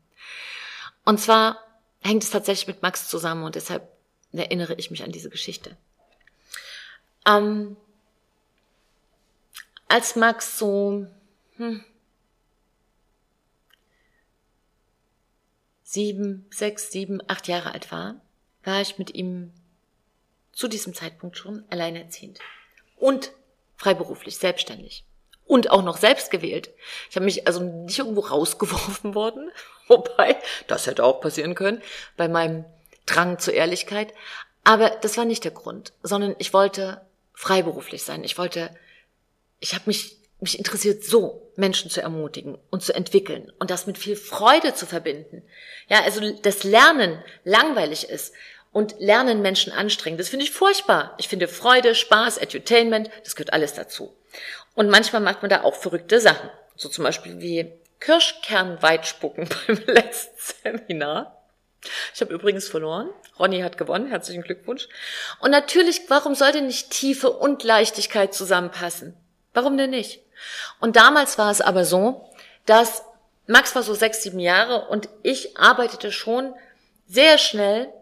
[1.03, 1.57] Und zwar
[1.99, 3.91] hängt es tatsächlich mit Max zusammen und deshalb
[4.33, 5.75] erinnere ich mich an diese Geschichte.
[7.27, 7.77] Ähm,
[9.87, 11.07] als Max so
[11.57, 11.83] hm,
[15.83, 18.15] sieben, sechs, sieben, acht Jahre alt war,
[18.63, 19.53] war ich mit ihm
[20.51, 22.39] zu diesem Zeitpunkt schon alleinerziehend
[22.97, 23.31] und
[23.77, 25.05] freiberuflich, selbstständig
[25.45, 26.69] und auch noch selbst gewählt.
[27.09, 29.51] Ich habe mich also nicht irgendwo rausgeworfen worden,
[29.87, 31.81] wobei das hätte auch passieren können
[32.17, 32.65] bei meinem
[33.05, 34.13] Drang zur Ehrlichkeit.
[34.63, 37.01] Aber das war nicht der Grund, sondern ich wollte
[37.35, 38.23] freiberuflich sein.
[38.23, 38.75] Ich wollte,
[39.59, 43.97] ich habe mich mich interessiert so, Menschen zu ermutigen und zu entwickeln und das mit
[43.97, 45.41] viel Freude zu verbinden.
[45.87, 48.33] Ja, also das Lernen langweilig ist
[48.71, 50.17] und Lernen Menschen anstrengen.
[50.17, 51.15] Das finde ich furchtbar.
[51.17, 54.13] Ich finde Freude, Spaß, Edutainment, das gehört alles dazu.
[54.73, 56.49] Und manchmal macht man da auch verrückte Sachen.
[56.75, 57.71] So zum Beispiel wie
[58.01, 61.44] Kirschkernweitspucken beim letzten Seminar.
[62.13, 63.09] Ich habe übrigens verloren.
[63.39, 64.07] Ronny hat gewonnen.
[64.07, 64.87] Herzlichen Glückwunsch.
[65.39, 69.15] Und natürlich, warum sollte nicht Tiefe und Leichtigkeit zusammenpassen?
[69.53, 70.21] Warum denn nicht?
[70.79, 72.29] Und damals war es aber so,
[72.65, 73.03] dass
[73.47, 76.53] Max war so sechs, sieben Jahre und ich arbeitete schon
[77.07, 77.93] sehr schnell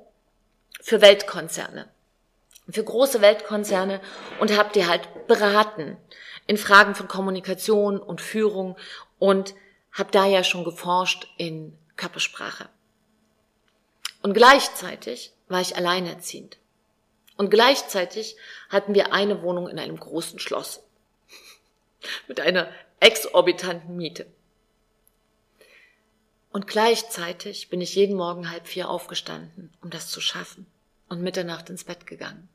[0.81, 1.89] für Weltkonzerne,
[2.69, 3.99] für große Weltkonzerne
[4.39, 5.97] und habe die halt beraten
[6.47, 8.77] in Fragen von Kommunikation und Führung
[9.19, 9.53] und
[9.91, 12.69] habe da ja schon geforscht in Körpersprache.
[14.23, 16.57] Und gleichzeitig war ich alleinerziehend.
[17.35, 18.37] Und gleichzeitig
[18.69, 20.81] hatten wir eine Wohnung in einem großen Schloss
[22.27, 24.25] mit einer exorbitanten Miete.
[26.51, 30.67] Und gleichzeitig bin ich jeden Morgen halb vier aufgestanden, um das zu schaffen
[31.09, 32.47] und Mitternacht ins Bett gegangen.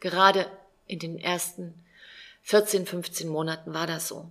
[0.00, 0.50] Gerade
[0.86, 1.74] in den ersten
[2.42, 4.30] 14, 15 Monaten war das so.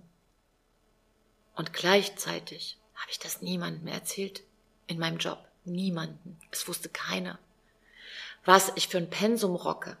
[1.56, 4.42] Und gleichzeitig habe ich das niemandem erzählt
[4.86, 5.49] in meinem Job.
[5.64, 6.38] Niemanden.
[6.50, 7.38] Es wusste keiner.
[8.44, 9.96] Was ich für ein Pensum rocke.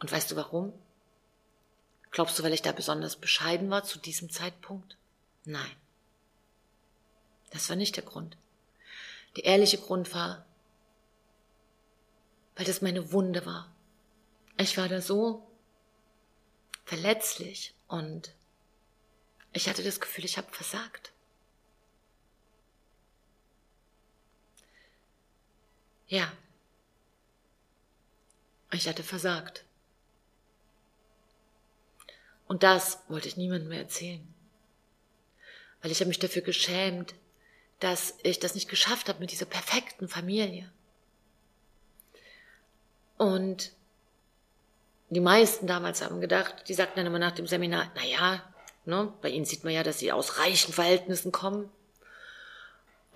[0.00, 0.72] Und weißt du warum?
[2.10, 4.96] Glaubst du, weil ich da besonders bescheiden war zu diesem Zeitpunkt?
[5.44, 5.76] Nein.
[7.50, 8.36] Das war nicht der Grund.
[9.36, 10.44] Der ehrliche Grund war,
[12.56, 13.72] weil das meine Wunde war.
[14.56, 15.46] Ich war da so
[16.84, 18.34] verletzlich und
[19.52, 21.12] ich hatte das Gefühl, ich habe versagt.
[26.10, 26.30] Ja,
[28.72, 29.64] ich hatte versagt.
[32.48, 34.26] Und das wollte ich niemandem mehr erzählen.
[35.80, 37.14] Weil ich habe mich dafür geschämt,
[37.78, 40.70] dass ich das nicht geschafft habe mit dieser perfekten Familie.
[43.16, 43.70] Und
[45.10, 48.52] die meisten damals haben gedacht, die sagten dann immer nach dem Seminar, na ja,
[48.84, 51.70] ne, bei ihnen sieht man ja, dass sie aus reichen Verhältnissen kommen.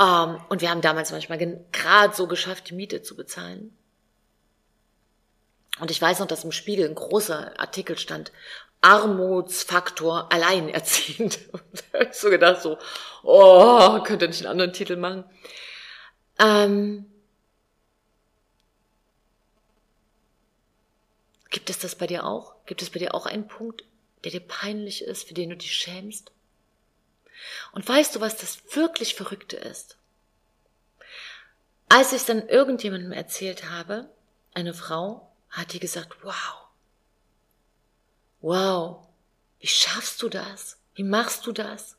[0.00, 1.38] Ähm, und wir haben damals manchmal
[1.72, 3.76] gerade so geschafft, die Miete zu bezahlen.
[5.80, 8.33] Und ich weiß noch, dass im Spiegel ein großer Artikel stand,
[8.80, 11.40] Armutsfaktor alleinerziehend.
[11.52, 12.78] Und da habe ich so gedacht, so,
[13.22, 15.24] oh, könnte nicht einen anderen Titel machen.
[16.38, 17.07] Ähm,
[21.50, 22.54] Gibt es das bei dir auch?
[22.66, 23.85] Gibt es bei dir auch einen Punkt,
[24.22, 26.34] der dir peinlich ist, für den du dich schämst?
[27.74, 29.98] Und weißt du, was das wirklich Verrückte ist?
[31.88, 34.08] Als ich es dann irgendjemandem erzählt habe,
[34.54, 36.68] eine Frau, hat die gesagt, wow,
[38.40, 39.08] wow,
[39.58, 40.78] wie schaffst du das?
[40.94, 41.96] Wie machst du das?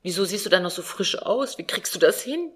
[0.00, 1.58] Wieso siehst du dann noch so frisch aus?
[1.58, 2.50] Wie kriegst du das hin?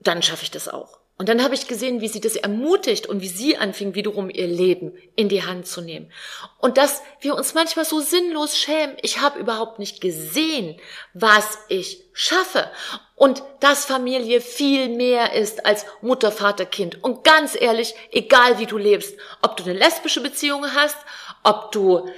[0.00, 1.00] Dann schaffe ich das auch.
[1.16, 4.48] Und dann habe ich gesehen, wie sie das ermutigt und wie sie anfing, wiederum ihr
[4.48, 6.10] Leben in die Hand zu nehmen.
[6.58, 8.96] Und dass wir uns manchmal so sinnlos schämen.
[9.00, 10.76] Ich habe überhaupt nicht gesehen,
[11.12, 12.68] was ich schaffe.
[13.14, 17.04] Und dass Familie viel mehr ist als Mutter, Vater, Kind.
[17.04, 20.96] Und ganz ehrlich, egal wie du lebst, ob du eine lesbische Beziehung hast,
[21.44, 22.08] ob du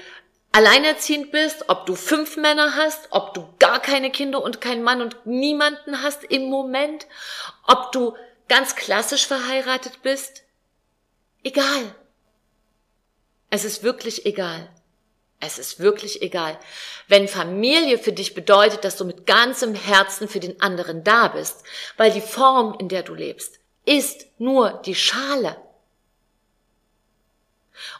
[0.53, 5.03] alleinerziehend bist, ob du fünf Männer hast, ob du gar keine Kinder und keinen Mann
[5.03, 7.07] und niemanden hast im Moment,
[7.67, 8.15] ob du
[8.49, 10.45] ganz klassisch verheiratet bist,
[11.43, 11.95] egal.
[13.51, 14.69] Es ist wirklich egal.
[15.39, 16.59] Es ist wirklich egal.
[17.09, 21.63] Wenn Familie für dich bedeutet, dass du mit ganzem Herzen für den anderen da bist,
[21.97, 25.57] weil die Form, in der du lebst, ist nur die Schale.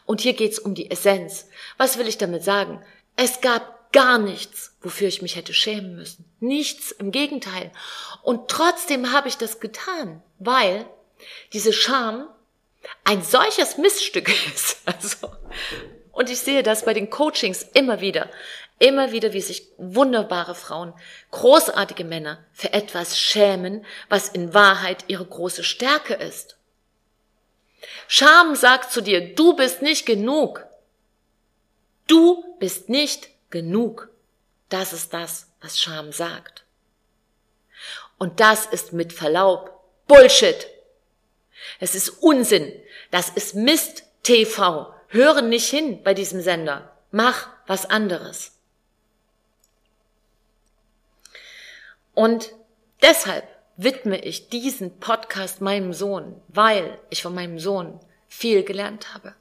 [0.05, 1.47] Und hier geht's um die Essenz.
[1.77, 2.83] Was will ich damit sagen?
[3.15, 6.25] Es gab gar nichts, wofür ich mich hätte schämen müssen.
[6.39, 7.71] Nichts, im Gegenteil.
[8.23, 10.85] Und trotzdem habe ich das getan, weil
[11.53, 12.27] diese Scham
[13.03, 14.77] ein solches Missstück ist.
[14.85, 15.31] Also,
[16.11, 18.29] und ich sehe das bei den Coachings immer wieder.
[18.79, 20.93] Immer wieder, wie sich wunderbare Frauen,
[21.31, 26.57] großartige Männer für etwas schämen, was in Wahrheit ihre große Stärke ist.
[28.07, 30.65] Scham sagt zu dir, du bist nicht genug.
[32.05, 34.09] Du bist nicht genug.
[34.69, 36.65] Das ist das, was Scham sagt.
[38.17, 40.67] Und das ist mit Verlaub Bullshit.
[41.79, 42.71] Es ist Unsinn.
[43.11, 44.93] Das ist Mist TV.
[45.09, 46.91] Hören nicht hin bei diesem Sender.
[47.11, 48.53] Mach was anderes.
[52.13, 52.53] Und
[53.01, 59.35] deshalb widme ich diesen Podcast meinem Sohn, weil ich von meinem Sohn viel gelernt habe.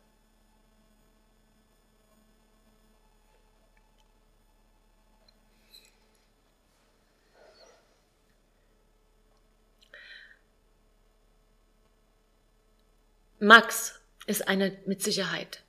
[13.38, 15.62] Max ist einer mit Sicherheit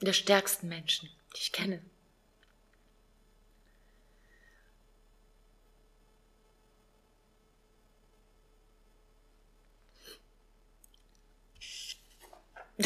[0.00, 1.82] der stärksten Menschen, die ich kenne.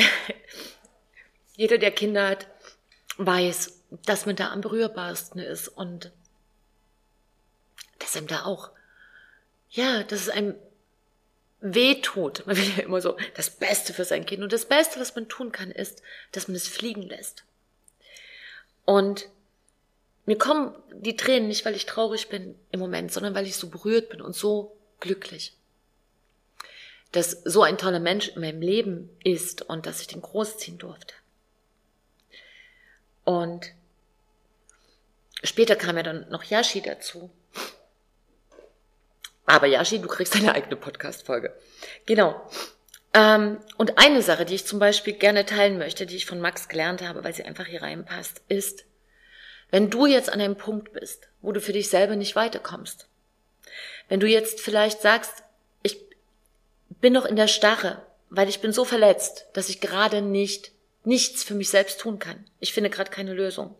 [1.56, 2.48] Jeder, der Kinder hat,
[3.16, 6.12] weiß, dass man da am berührbarsten ist und
[8.00, 8.70] dass einem da auch,
[9.70, 10.56] ja, dass es einem
[11.64, 12.46] wehtut.
[12.46, 14.42] Man will ja immer so das Beste für sein Kind.
[14.42, 17.44] Und das Beste, was man tun kann, ist, dass man es fliegen lässt.
[18.84, 19.28] Und
[20.26, 23.68] mir kommen die Tränen nicht, weil ich traurig bin im Moment, sondern weil ich so
[23.68, 25.54] berührt bin und so glücklich.
[27.12, 31.14] Dass so ein toller Mensch in meinem Leben ist und dass ich den großziehen durfte.
[33.24, 33.72] Und
[35.42, 37.30] später kam ja dann noch Yashi dazu.
[39.46, 41.54] Aber Yashi, du kriegst deine eigene Podcast-Folge.
[42.06, 42.40] Genau.
[43.12, 46.68] Ähm, und eine Sache, die ich zum Beispiel gerne teilen möchte, die ich von Max
[46.68, 48.84] gelernt habe, weil sie einfach hier reinpasst, ist,
[49.70, 53.08] wenn du jetzt an einem Punkt bist, wo du für dich selber nicht weiterkommst,
[54.08, 55.42] wenn du jetzt vielleicht sagst,
[55.82, 55.98] ich
[57.00, 60.72] bin noch in der Starre, weil ich bin so verletzt, dass ich gerade nicht
[61.04, 62.44] nichts für mich selbst tun kann.
[62.60, 63.76] Ich finde gerade keine Lösung.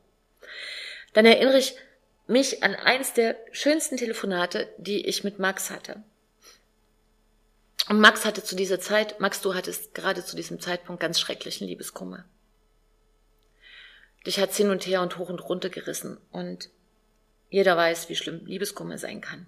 [1.15, 1.75] Dann erinnere ich
[2.27, 6.03] mich an eins der schönsten Telefonate, die ich mit Max hatte.
[7.89, 11.67] Und Max hatte zu dieser Zeit, Max, du hattest gerade zu diesem Zeitpunkt ganz schrecklichen
[11.67, 12.25] Liebeskummer.
[14.27, 16.71] Dich hat's hin und her und hoch und runter gerissen und
[17.51, 19.47] jeder weiß, wie schlimm Liebeskummer sein kann.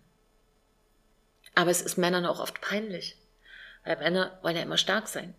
[1.55, 3.17] Aber es ist Männern auch oft peinlich,
[3.85, 5.35] weil Männer wollen ja immer stark sein.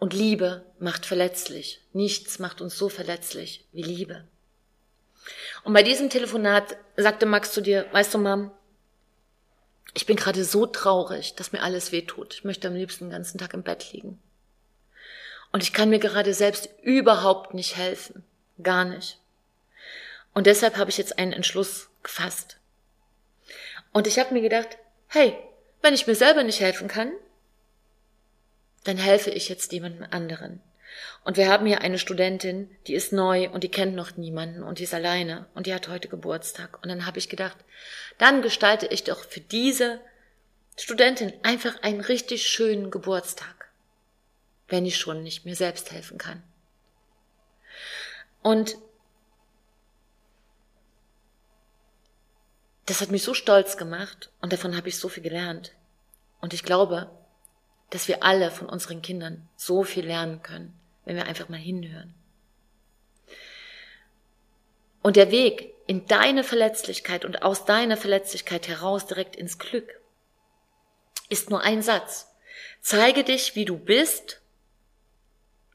[0.00, 1.82] Und Liebe macht verletzlich.
[1.92, 4.26] Nichts macht uns so verletzlich wie Liebe.
[5.64, 8.50] Und bei diesem Telefonat sagte Max zu dir, weißt du, Mom,
[9.94, 12.34] ich bin gerade so traurig, dass mir alles weh tut.
[12.34, 14.20] Ich möchte am liebsten den ganzen Tag im Bett liegen.
[15.50, 18.24] Und ich kann mir gerade selbst überhaupt nicht helfen.
[18.62, 19.18] Gar nicht.
[20.34, 22.58] Und deshalb habe ich jetzt einen Entschluss gefasst.
[23.92, 25.36] Und ich habe mir gedacht, hey,
[25.82, 27.12] wenn ich mir selber nicht helfen kann,
[28.84, 30.60] dann helfe ich jetzt jemandem anderen.
[31.24, 34.78] Und wir haben hier eine Studentin, die ist neu und die kennt noch niemanden und
[34.78, 36.82] die ist alleine und die hat heute Geburtstag.
[36.82, 37.56] Und dann habe ich gedacht,
[38.18, 40.00] dann gestalte ich doch für diese
[40.76, 43.58] Studentin einfach einen richtig schönen Geburtstag.
[44.68, 46.42] wenn ich schon nicht mir selbst helfen kann.
[48.42, 48.76] Und
[52.86, 55.72] das hat mich so stolz gemacht und davon habe ich so viel gelernt.
[56.40, 57.10] Und ich glaube,
[57.90, 60.77] dass wir alle von unseren Kindern so viel lernen können,
[61.08, 62.12] wenn wir einfach mal hinhören.
[65.00, 70.02] Und der Weg in deine Verletzlichkeit und aus deiner Verletzlichkeit heraus direkt ins Glück
[71.30, 72.28] ist nur ein Satz.
[72.82, 74.42] Zeige dich, wie du bist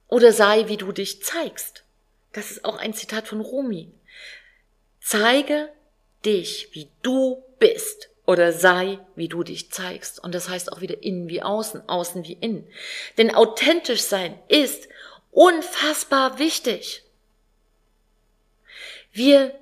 [0.07, 1.83] oder sei, wie du dich zeigst.
[2.31, 3.91] Das ist auch ein Zitat von Rumi.
[5.01, 5.69] Zeige
[6.25, 10.23] dich, wie du bist oder sei, wie du dich zeigst.
[10.23, 12.67] Und das heißt auch wieder innen wie außen, außen wie innen.
[13.17, 14.89] Denn authentisch sein ist
[15.33, 17.03] unfassbar wichtig.
[19.11, 19.53] Wir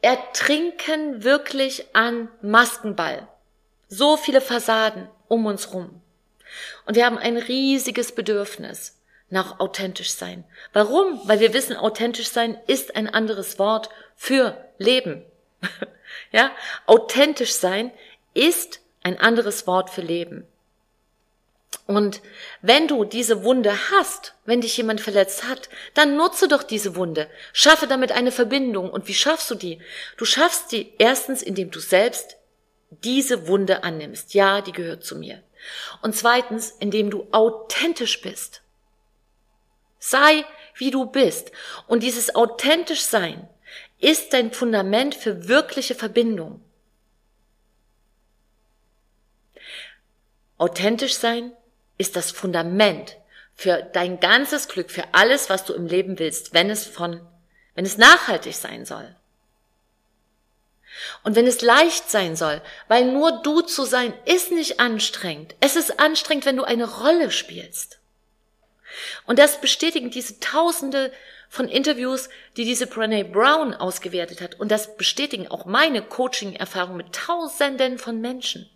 [0.00, 3.26] ertrinken wirklich an Maskenball.
[3.88, 6.00] So viele Fassaden um uns rum.
[6.86, 8.98] Und wir haben ein riesiges Bedürfnis
[9.30, 10.44] nach authentisch sein.
[10.72, 11.20] Warum?
[11.28, 15.24] Weil wir wissen, authentisch sein ist ein anderes Wort für Leben.
[16.32, 16.50] ja,
[16.86, 17.92] authentisch sein
[18.34, 20.46] ist ein anderes Wort für Leben.
[21.88, 22.20] Und
[22.60, 27.30] wenn du diese Wunde hast, wenn dich jemand verletzt hat, dann nutze doch diese Wunde.
[27.54, 28.90] Schaffe damit eine Verbindung.
[28.90, 29.80] Und wie schaffst du die?
[30.18, 32.36] Du schaffst die erstens, indem du selbst
[32.90, 34.34] diese Wunde annimmst.
[34.34, 35.42] Ja, die gehört zu mir.
[36.02, 38.60] Und zweitens, indem du authentisch bist.
[39.98, 41.52] Sei, wie du bist.
[41.86, 43.48] Und dieses authentisch sein
[43.98, 46.60] ist dein Fundament für wirkliche Verbindung.
[50.58, 51.52] Authentisch sein
[51.98, 53.16] ist das Fundament
[53.54, 57.20] für dein ganzes Glück, für alles, was du im Leben willst, wenn es von,
[57.74, 59.14] wenn es nachhaltig sein soll.
[61.22, 65.54] Und wenn es leicht sein soll, weil nur du zu sein ist nicht anstrengend.
[65.60, 67.98] Es ist anstrengend, wenn du eine Rolle spielst.
[69.26, 71.12] Und das bestätigen diese Tausende
[71.48, 74.54] von Interviews, die diese Brené Brown ausgewertet hat.
[74.56, 78.68] Und das bestätigen auch meine Coaching-Erfahrungen mit Tausenden von Menschen.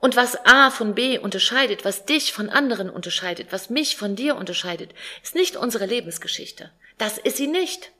[0.00, 4.36] Und was A von B unterscheidet, was dich von anderen unterscheidet, was mich von dir
[4.36, 6.72] unterscheidet, ist nicht unsere Lebensgeschichte.
[6.96, 7.92] Das ist sie nicht.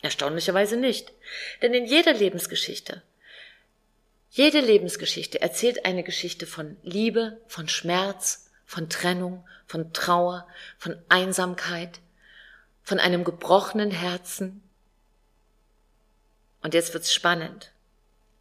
[0.00, 1.12] Erstaunlicherweise nicht.
[1.60, 3.02] Denn in jeder Lebensgeschichte,
[4.30, 10.46] jede Lebensgeschichte erzählt eine Geschichte von Liebe, von Schmerz, von Trennung, von Trauer,
[10.78, 11.98] von Einsamkeit,
[12.84, 14.62] von einem gebrochenen Herzen.
[16.62, 17.72] Und jetzt wird's spannend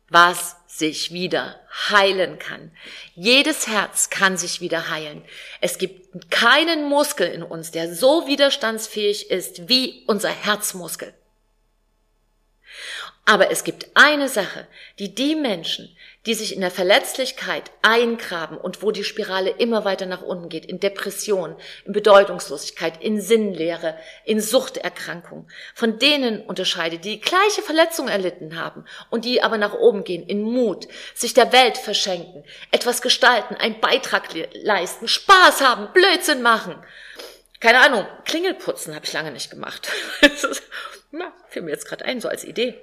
[0.10, 2.72] was sich wieder heilen kann.
[3.16, 5.24] Jedes Herz kann sich wieder heilen.
[5.60, 11.14] Es gibt keinen Muskel in uns, der so widerstandsfähig ist wie unser Herzmuskel.
[13.30, 14.68] Aber es gibt eine Sache,
[15.00, 15.94] die die Menschen,
[16.26, 20.66] die sich in der Verletzlichkeit eingraben und wo die Spirale immer weiter nach unten geht,
[20.66, 28.58] in Depression, in Bedeutungslosigkeit, in Sinnlehre, in Suchterkrankung, von denen unterscheidet, die gleiche Verletzung erlitten
[28.58, 33.56] haben und die aber nach oben gehen, in Mut, sich der Welt verschenken, etwas gestalten,
[33.56, 36.82] einen Beitrag leisten, Spaß haben, Blödsinn machen.
[37.60, 39.90] Keine Ahnung, Klingelputzen habe ich lange nicht gemacht.
[41.12, 42.82] Na, fiel mir jetzt gerade ein, so als Idee.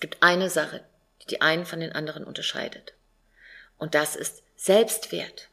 [0.00, 0.82] Es gibt eine Sache,
[1.28, 2.94] die einen von den anderen unterscheidet.
[3.76, 5.50] Und das ist Selbstwert.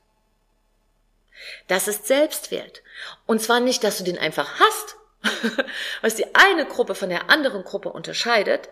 [1.68, 2.82] Das ist Selbstwert.
[3.26, 4.96] Und zwar nicht, dass du den einfach hast,
[6.02, 8.70] was die eine Gruppe von der anderen Gruppe unterscheidet,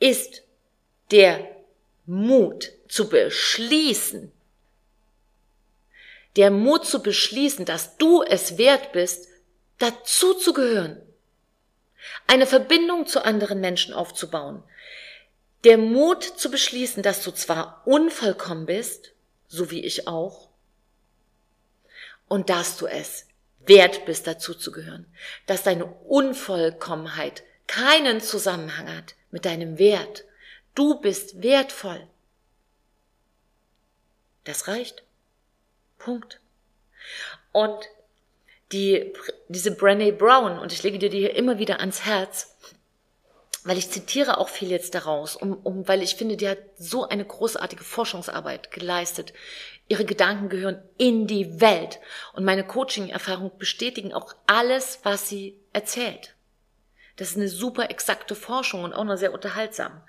[0.00, 0.42] ist
[1.10, 1.46] der
[2.06, 4.32] Mut zu beschließen,
[6.36, 9.28] der Mut zu beschließen, dass du es wert bist,
[9.76, 11.03] dazu zu gehören,
[12.26, 14.62] eine Verbindung zu anderen Menschen aufzubauen,
[15.64, 19.12] der Mut zu beschließen, dass du zwar unvollkommen bist,
[19.48, 20.48] so wie ich auch,
[22.28, 23.26] und dass du es
[23.66, 25.06] wert bist, dazu zu gehören,
[25.46, 30.24] dass deine Unvollkommenheit keinen Zusammenhang hat mit deinem Wert.
[30.74, 32.06] Du bist wertvoll.
[34.44, 35.02] Das reicht.
[35.98, 36.40] Punkt.
[37.52, 37.88] Und
[38.74, 39.12] die,
[39.48, 42.54] diese Brené Brown, und ich lege dir die hier immer wieder ans Herz,
[43.64, 47.08] weil ich zitiere auch viel jetzt daraus, um, um, weil ich finde, die hat so
[47.08, 49.32] eine großartige Forschungsarbeit geleistet.
[49.88, 51.98] Ihre Gedanken gehören in die Welt.
[52.34, 56.34] Und meine Coaching-Erfahrungen bestätigen auch alles, was sie erzählt.
[57.16, 60.02] Das ist eine super exakte Forschung und auch noch sehr unterhaltsam.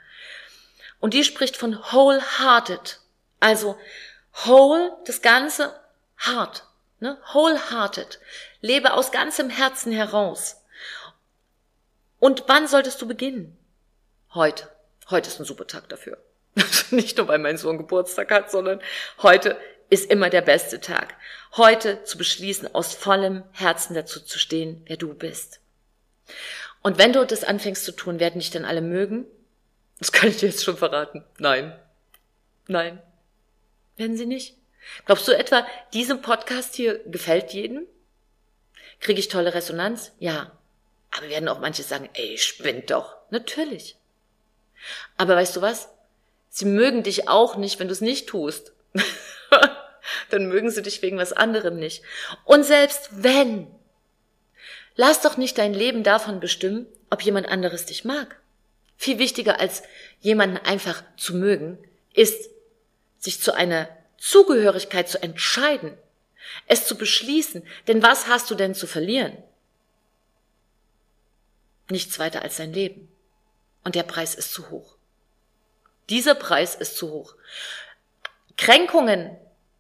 [0.99, 2.99] Und die spricht von wholehearted.
[3.39, 3.77] Also
[4.45, 5.73] whole, das Ganze,
[6.17, 6.63] hart.
[6.99, 7.17] Ne?
[7.33, 8.19] Wholehearted.
[8.61, 10.61] Lebe aus ganzem Herzen heraus.
[12.19, 13.57] Und wann solltest du beginnen?
[14.33, 14.69] Heute.
[15.09, 16.17] Heute ist ein super Tag dafür.
[16.89, 18.81] Nicht nur, weil mein Sohn Geburtstag hat, sondern
[19.21, 21.15] heute ist immer der beste Tag.
[21.57, 25.59] Heute zu beschließen, aus vollem Herzen dazu zu stehen, wer du bist.
[26.81, 29.25] Und wenn du das anfängst zu tun, werden dich dann alle mögen?
[29.99, 31.23] Das kann ich dir jetzt schon verraten.
[31.37, 31.77] Nein.
[32.67, 33.01] Nein.
[33.95, 34.55] Werden sie nicht?
[35.05, 37.85] Glaubst du etwa, diesem Podcast hier gefällt jedem?
[38.99, 40.11] Kriege ich tolle Resonanz?
[40.19, 40.51] Ja.
[41.11, 43.15] Aber werden auch manche sagen, ey, spinnt doch.
[43.29, 43.95] Natürlich.
[45.17, 45.89] Aber weißt du was?
[46.49, 48.73] Sie mögen dich auch nicht, wenn du es nicht tust.
[50.29, 52.03] Dann mögen sie dich wegen was anderem nicht.
[52.43, 53.67] Und selbst wenn,
[54.95, 58.39] lass doch nicht dein Leben davon bestimmen, ob jemand anderes dich mag.
[58.97, 59.83] Viel wichtiger als
[60.21, 61.77] jemanden einfach zu mögen,
[62.13, 62.49] ist,
[63.19, 65.97] sich zu einer Zugehörigkeit zu entscheiden,
[66.67, 67.65] es zu beschließen.
[67.87, 69.37] Denn was hast du denn zu verlieren?
[71.89, 73.11] Nichts weiter als dein Leben.
[73.83, 74.95] Und der Preis ist zu hoch.
[76.09, 77.35] Dieser Preis ist zu hoch.
[78.57, 79.37] Kränkungen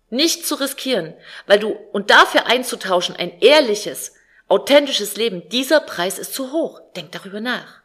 [0.09, 1.15] nicht zu riskieren,
[1.47, 4.13] weil du und dafür einzutauschen ein ehrliches,
[4.47, 6.81] authentisches Leben, dieser Preis ist zu hoch.
[6.95, 7.81] Denk darüber nach.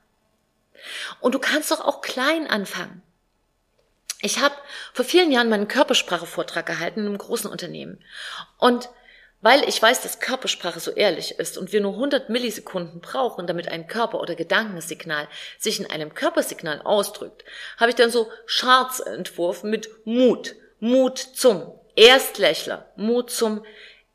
[1.21, 3.03] Und du kannst doch auch klein anfangen.
[4.23, 4.55] Ich habe
[4.93, 7.99] vor vielen Jahren meinen Körpersprache-Vortrag gehalten in einem großen Unternehmen.
[8.59, 8.91] Und
[9.43, 13.69] weil ich weiß, dass Körpersprache so ehrlich ist und wir nur 100 Millisekunden brauchen, damit
[13.69, 17.45] ein Körper- oder Gedankensignal sich in einem Körpersignal ausdrückt,
[17.79, 20.57] habe ich dann so Charts entworfen mit Mut.
[20.79, 23.65] Mut zum Erstlächler, Mut zum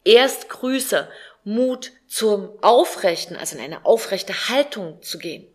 [0.03, 1.09] Erstgrüßer,
[1.43, 5.47] Mut zum Aufrechten, also in eine aufrechte Haltung zu gehen.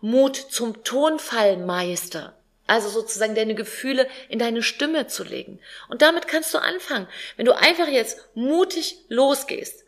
[0.00, 2.35] Mut zum Tonfallmeister,
[2.66, 5.60] also sozusagen deine Gefühle in deine Stimme zu legen.
[5.88, 7.08] Und damit kannst du anfangen.
[7.36, 9.84] Wenn du einfach jetzt mutig losgehst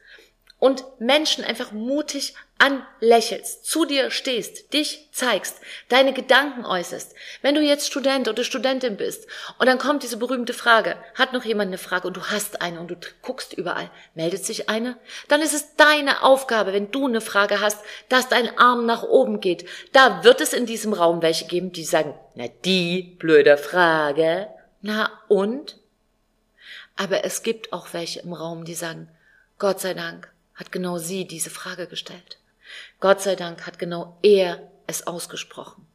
[0.59, 5.56] und Menschen einfach mutig anlächelst, zu dir stehst, dich zeigst,
[5.88, 7.14] deine Gedanken äußerst.
[7.40, 9.28] Wenn du jetzt Student oder Studentin bist
[9.59, 12.80] und dann kommt diese berühmte Frage, hat noch jemand eine Frage und du hast eine
[12.80, 14.96] und du guckst überall, meldet sich eine?
[15.28, 17.78] Dann ist es deine Aufgabe, wenn du eine Frage hast,
[18.09, 19.64] dass dein Arm nach oben geht.
[19.92, 24.48] Da wird es in diesem Raum welche geben, die sagen, na die blöde Frage.
[24.82, 25.78] Na und?
[26.96, 29.09] Aber es gibt auch welche im Raum, die sagen,
[29.59, 32.38] Gott sei Dank hat genau sie diese Frage gestellt.
[33.01, 35.86] Gott sei Dank hat genau er es ausgesprochen.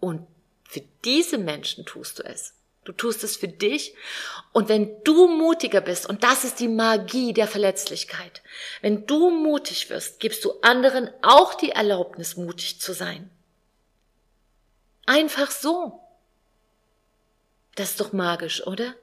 [0.00, 0.26] Und
[0.68, 2.54] für diese Menschen tust du es.
[2.84, 3.94] Du tust es für dich.
[4.52, 8.42] Und wenn du mutiger bist, und das ist die Magie der Verletzlichkeit,
[8.82, 13.30] wenn du mutig wirst, gibst du anderen auch die Erlaubnis, mutig zu sein.
[15.06, 16.00] Einfach so.
[17.74, 18.94] Das ist doch magisch, oder?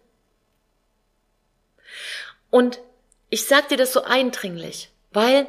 [2.49, 2.79] Und
[3.29, 5.47] ich sag dir das so eindringlich, weil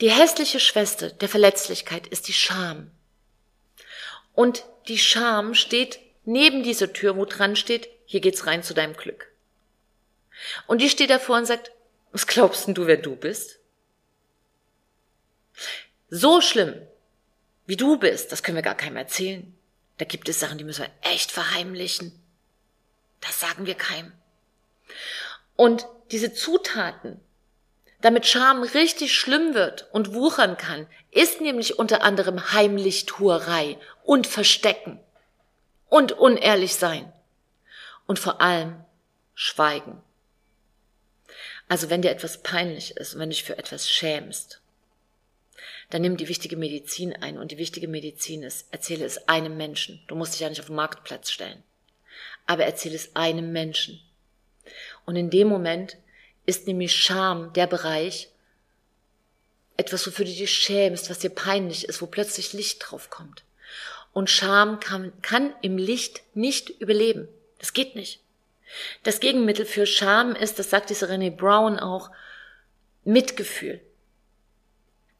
[0.00, 2.90] die hässliche Schwester der Verletzlichkeit ist die Scham.
[4.34, 8.96] Und die Scham steht neben dieser Tür, wo dran steht, hier geht's rein zu deinem
[8.96, 9.32] Glück.
[10.66, 11.72] Und die steht davor und sagt,
[12.12, 13.58] was glaubst denn du, wer du bist?
[16.08, 16.74] So schlimm,
[17.66, 19.54] wie du bist, das können wir gar keinem erzählen.
[19.98, 22.12] Da gibt es Sachen, die müssen wir echt verheimlichen.
[23.20, 24.12] Das sagen wir keinem.
[25.56, 27.20] Und diese Zutaten,
[28.00, 35.00] damit Scham richtig schlimm wird und wuchern kann, ist nämlich unter anderem Heimlichtuerei und Verstecken
[35.88, 37.12] und unehrlich sein
[38.06, 38.84] und vor allem
[39.34, 40.00] Schweigen.
[41.68, 44.60] Also wenn dir etwas peinlich ist und wenn du dich für etwas schämst,
[45.90, 50.02] dann nimm die wichtige Medizin ein und die wichtige Medizin ist, erzähle es einem Menschen.
[50.06, 51.62] Du musst dich ja nicht auf den Marktplatz stellen,
[52.46, 54.00] aber erzähle es einem Menschen.
[55.06, 55.96] Und in dem Moment
[56.48, 58.30] ist nämlich Scham der Bereich,
[59.76, 63.44] etwas, wofür du dich schämst, was dir peinlich ist, wo plötzlich Licht drauf kommt.
[64.14, 67.28] Und Scham kann, kann im Licht nicht überleben.
[67.58, 68.20] Das geht nicht.
[69.02, 72.10] Das Gegenmittel für Scham ist, das sagt diese René Brown auch,
[73.04, 73.80] Mitgefühl.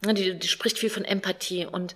[0.00, 1.94] Die, die spricht viel von Empathie und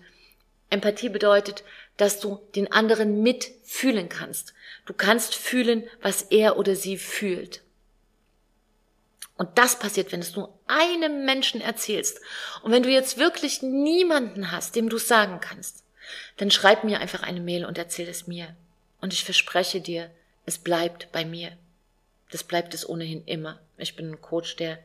[0.68, 1.64] Empathie bedeutet,
[1.96, 4.52] dass du den anderen mitfühlen kannst.
[4.84, 7.62] Du kannst fühlen, was er oder sie fühlt.
[9.42, 12.20] Und das passiert, wenn es nur einem Menschen erzählst.
[12.62, 15.82] Und wenn du jetzt wirklich niemanden hast, dem du es sagen kannst,
[16.36, 18.54] dann schreib mir einfach eine Mail und erzähl es mir.
[19.00, 20.12] Und ich verspreche dir,
[20.46, 21.58] es bleibt bei mir.
[22.30, 23.58] Das bleibt es ohnehin immer.
[23.78, 24.78] Ich bin ein Coach, der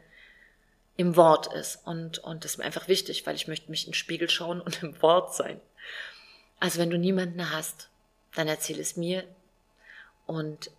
[0.95, 1.86] im Wort ist.
[1.86, 4.60] Und, und das ist mir einfach wichtig, weil ich möchte mich in den Spiegel schauen
[4.60, 5.62] und im Wort sein.
[6.60, 7.89] Also wenn du niemanden hast,
[8.34, 9.24] dann erzähl es mir
[10.26, 10.72] und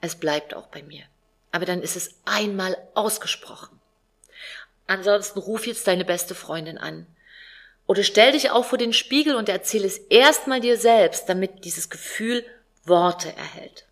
[0.00, 1.02] es bleibt auch bei mir.
[1.50, 3.78] Aber dann ist es einmal ausgesprochen.
[4.86, 7.06] Ansonsten ruf jetzt deine beste Freundin an
[7.86, 11.88] Oder stell dich auch vor den Spiegel und erzähl es erstmal dir selbst, damit dieses
[11.90, 12.44] Gefühl
[12.84, 13.86] Worte erhält.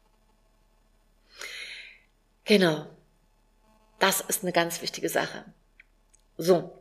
[2.44, 2.86] Genau.
[3.98, 5.44] Das ist eine ganz wichtige Sache.
[6.38, 6.72] So.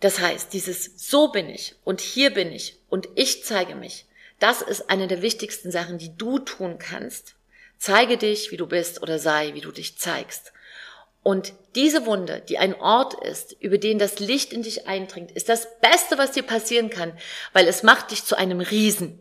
[0.00, 4.06] Das heißt, dieses so bin ich und hier bin ich und ich zeige mich,
[4.40, 7.36] das ist eine der wichtigsten Sachen, die du tun kannst.
[7.82, 10.52] Zeige dich, wie du bist oder sei, wie du dich zeigst.
[11.24, 15.48] Und diese Wunde, die ein Ort ist, über den das Licht in dich eindringt, ist
[15.48, 17.12] das Beste, was dir passieren kann,
[17.52, 19.18] weil es macht dich zu einem Riesen.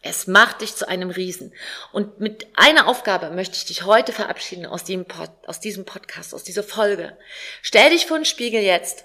[0.00, 1.52] Es macht dich zu einem Riesen.
[1.92, 6.32] Und mit einer Aufgabe möchte ich dich heute verabschieden aus diesem, Pod, aus diesem Podcast,
[6.32, 7.14] aus dieser Folge.
[7.60, 9.04] Stell dich vor den Spiegel jetzt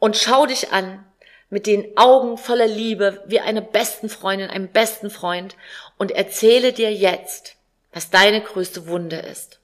[0.00, 1.06] und schau dich an
[1.48, 5.54] mit den Augen voller Liebe wie eine besten Freundin, einem besten Freund
[5.96, 7.53] und erzähle dir jetzt,
[7.94, 9.60] was deine größte Wunde ist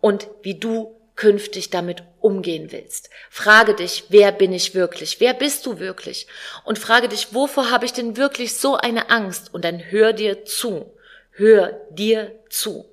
[0.00, 3.10] und wie du künftig damit umgehen willst.
[3.28, 5.18] Frage dich, wer bin ich wirklich?
[5.18, 6.28] Wer bist du wirklich?
[6.64, 9.52] Und frage dich, wovor habe ich denn wirklich so eine Angst?
[9.52, 10.94] Und dann hör dir zu.
[11.32, 12.88] Hör dir zu.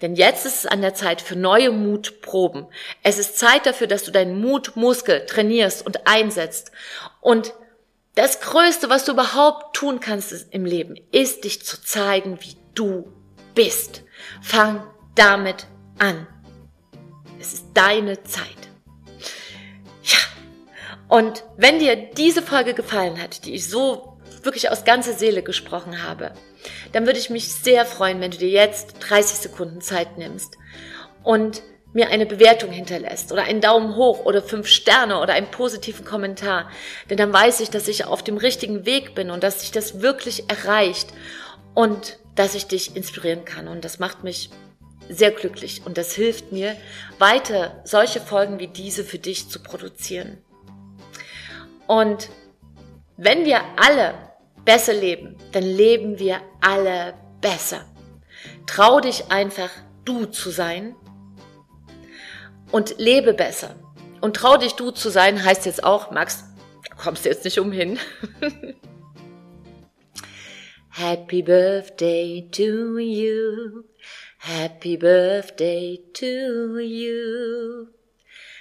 [0.00, 2.66] Denn jetzt ist es an der Zeit für neue Mutproben.
[3.02, 6.72] Es ist Zeit dafür, dass du deinen Mutmuskel trainierst und einsetzt.
[7.20, 7.52] Und
[8.14, 13.12] das Größte, was du überhaupt tun kannst im Leben, ist dich zu zeigen, wie du
[13.58, 14.04] bist.
[14.40, 14.84] Fang
[15.16, 15.66] damit
[15.98, 16.28] an.
[17.40, 18.46] Es ist deine Zeit.
[20.04, 20.18] Ja.
[21.08, 26.04] Und wenn dir diese Folge gefallen hat, die ich so wirklich aus ganzer Seele gesprochen
[26.04, 26.30] habe,
[26.92, 30.56] dann würde ich mich sehr freuen, wenn du dir jetzt 30 Sekunden Zeit nimmst
[31.24, 31.60] und
[31.92, 36.70] mir eine Bewertung hinterlässt oder einen Daumen hoch oder fünf Sterne oder einen positiven Kommentar.
[37.10, 40.00] Denn dann weiß ich, dass ich auf dem richtigen Weg bin und dass sich das
[40.00, 41.08] wirklich erreicht
[41.74, 43.66] und dass ich dich inspirieren kann.
[43.66, 44.50] Und das macht mich
[45.08, 46.76] sehr glücklich und das hilft mir,
[47.18, 50.38] weiter solche Folgen wie diese für dich zu produzieren.
[51.88, 52.28] Und
[53.16, 54.14] wenn wir alle
[54.64, 57.84] besser leben, dann leben wir alle besser.
[58.66, 59.70] Trau dich einfach,
[60.04, 60.94] du zu sein
[62.70, 63.74] und lebe besser.
[64.20, 66.44] Und trau dich, du zu sein, heißt jetzt auch, Max,
[66.88, 67.98] du kommst jetzt nicht umhin.
[70.90, 73.84] Happy Birthday to you.
[74.38, 77.88] Happy Birthday to you.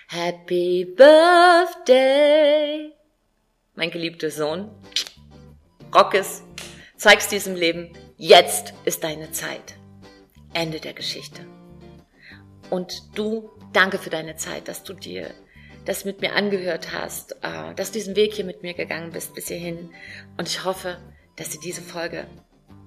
[0.08, 2.94] Happy Birthday.
[3.76, 4.70] Mein geliebter Sohn.
[5.96, 6.44] Rock es,
[6.96, 9.76] zeig's diesem Leben, jetzt ist deine Zeit.
[10.54, 11.42] Ende der Geschichte.
[12.70, 15.32] Und du, danke für deine Zeit, dass du dir
[15.86, 19.34] das mit mir angehört hast, äh, dass du diesen Weg hier mit mir gegangen bist
[19.34, 19.92] bis hierhin.
[20.38, 20.98] Und ich hoffe,
[21.38, 22.28] dass dir diese Folge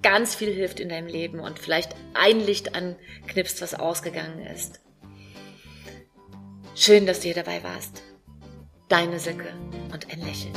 [0.03, 4.79] ganz viel hilft in deinem Leben und vielleicht ein Licht anknipst, was ausgegangen ist.
[6.75, 8.01] Schön, dass du hier dabei warst.
[8.87, 9.53] Deine Silke
[9.91, 10.53] und ein Lächeln.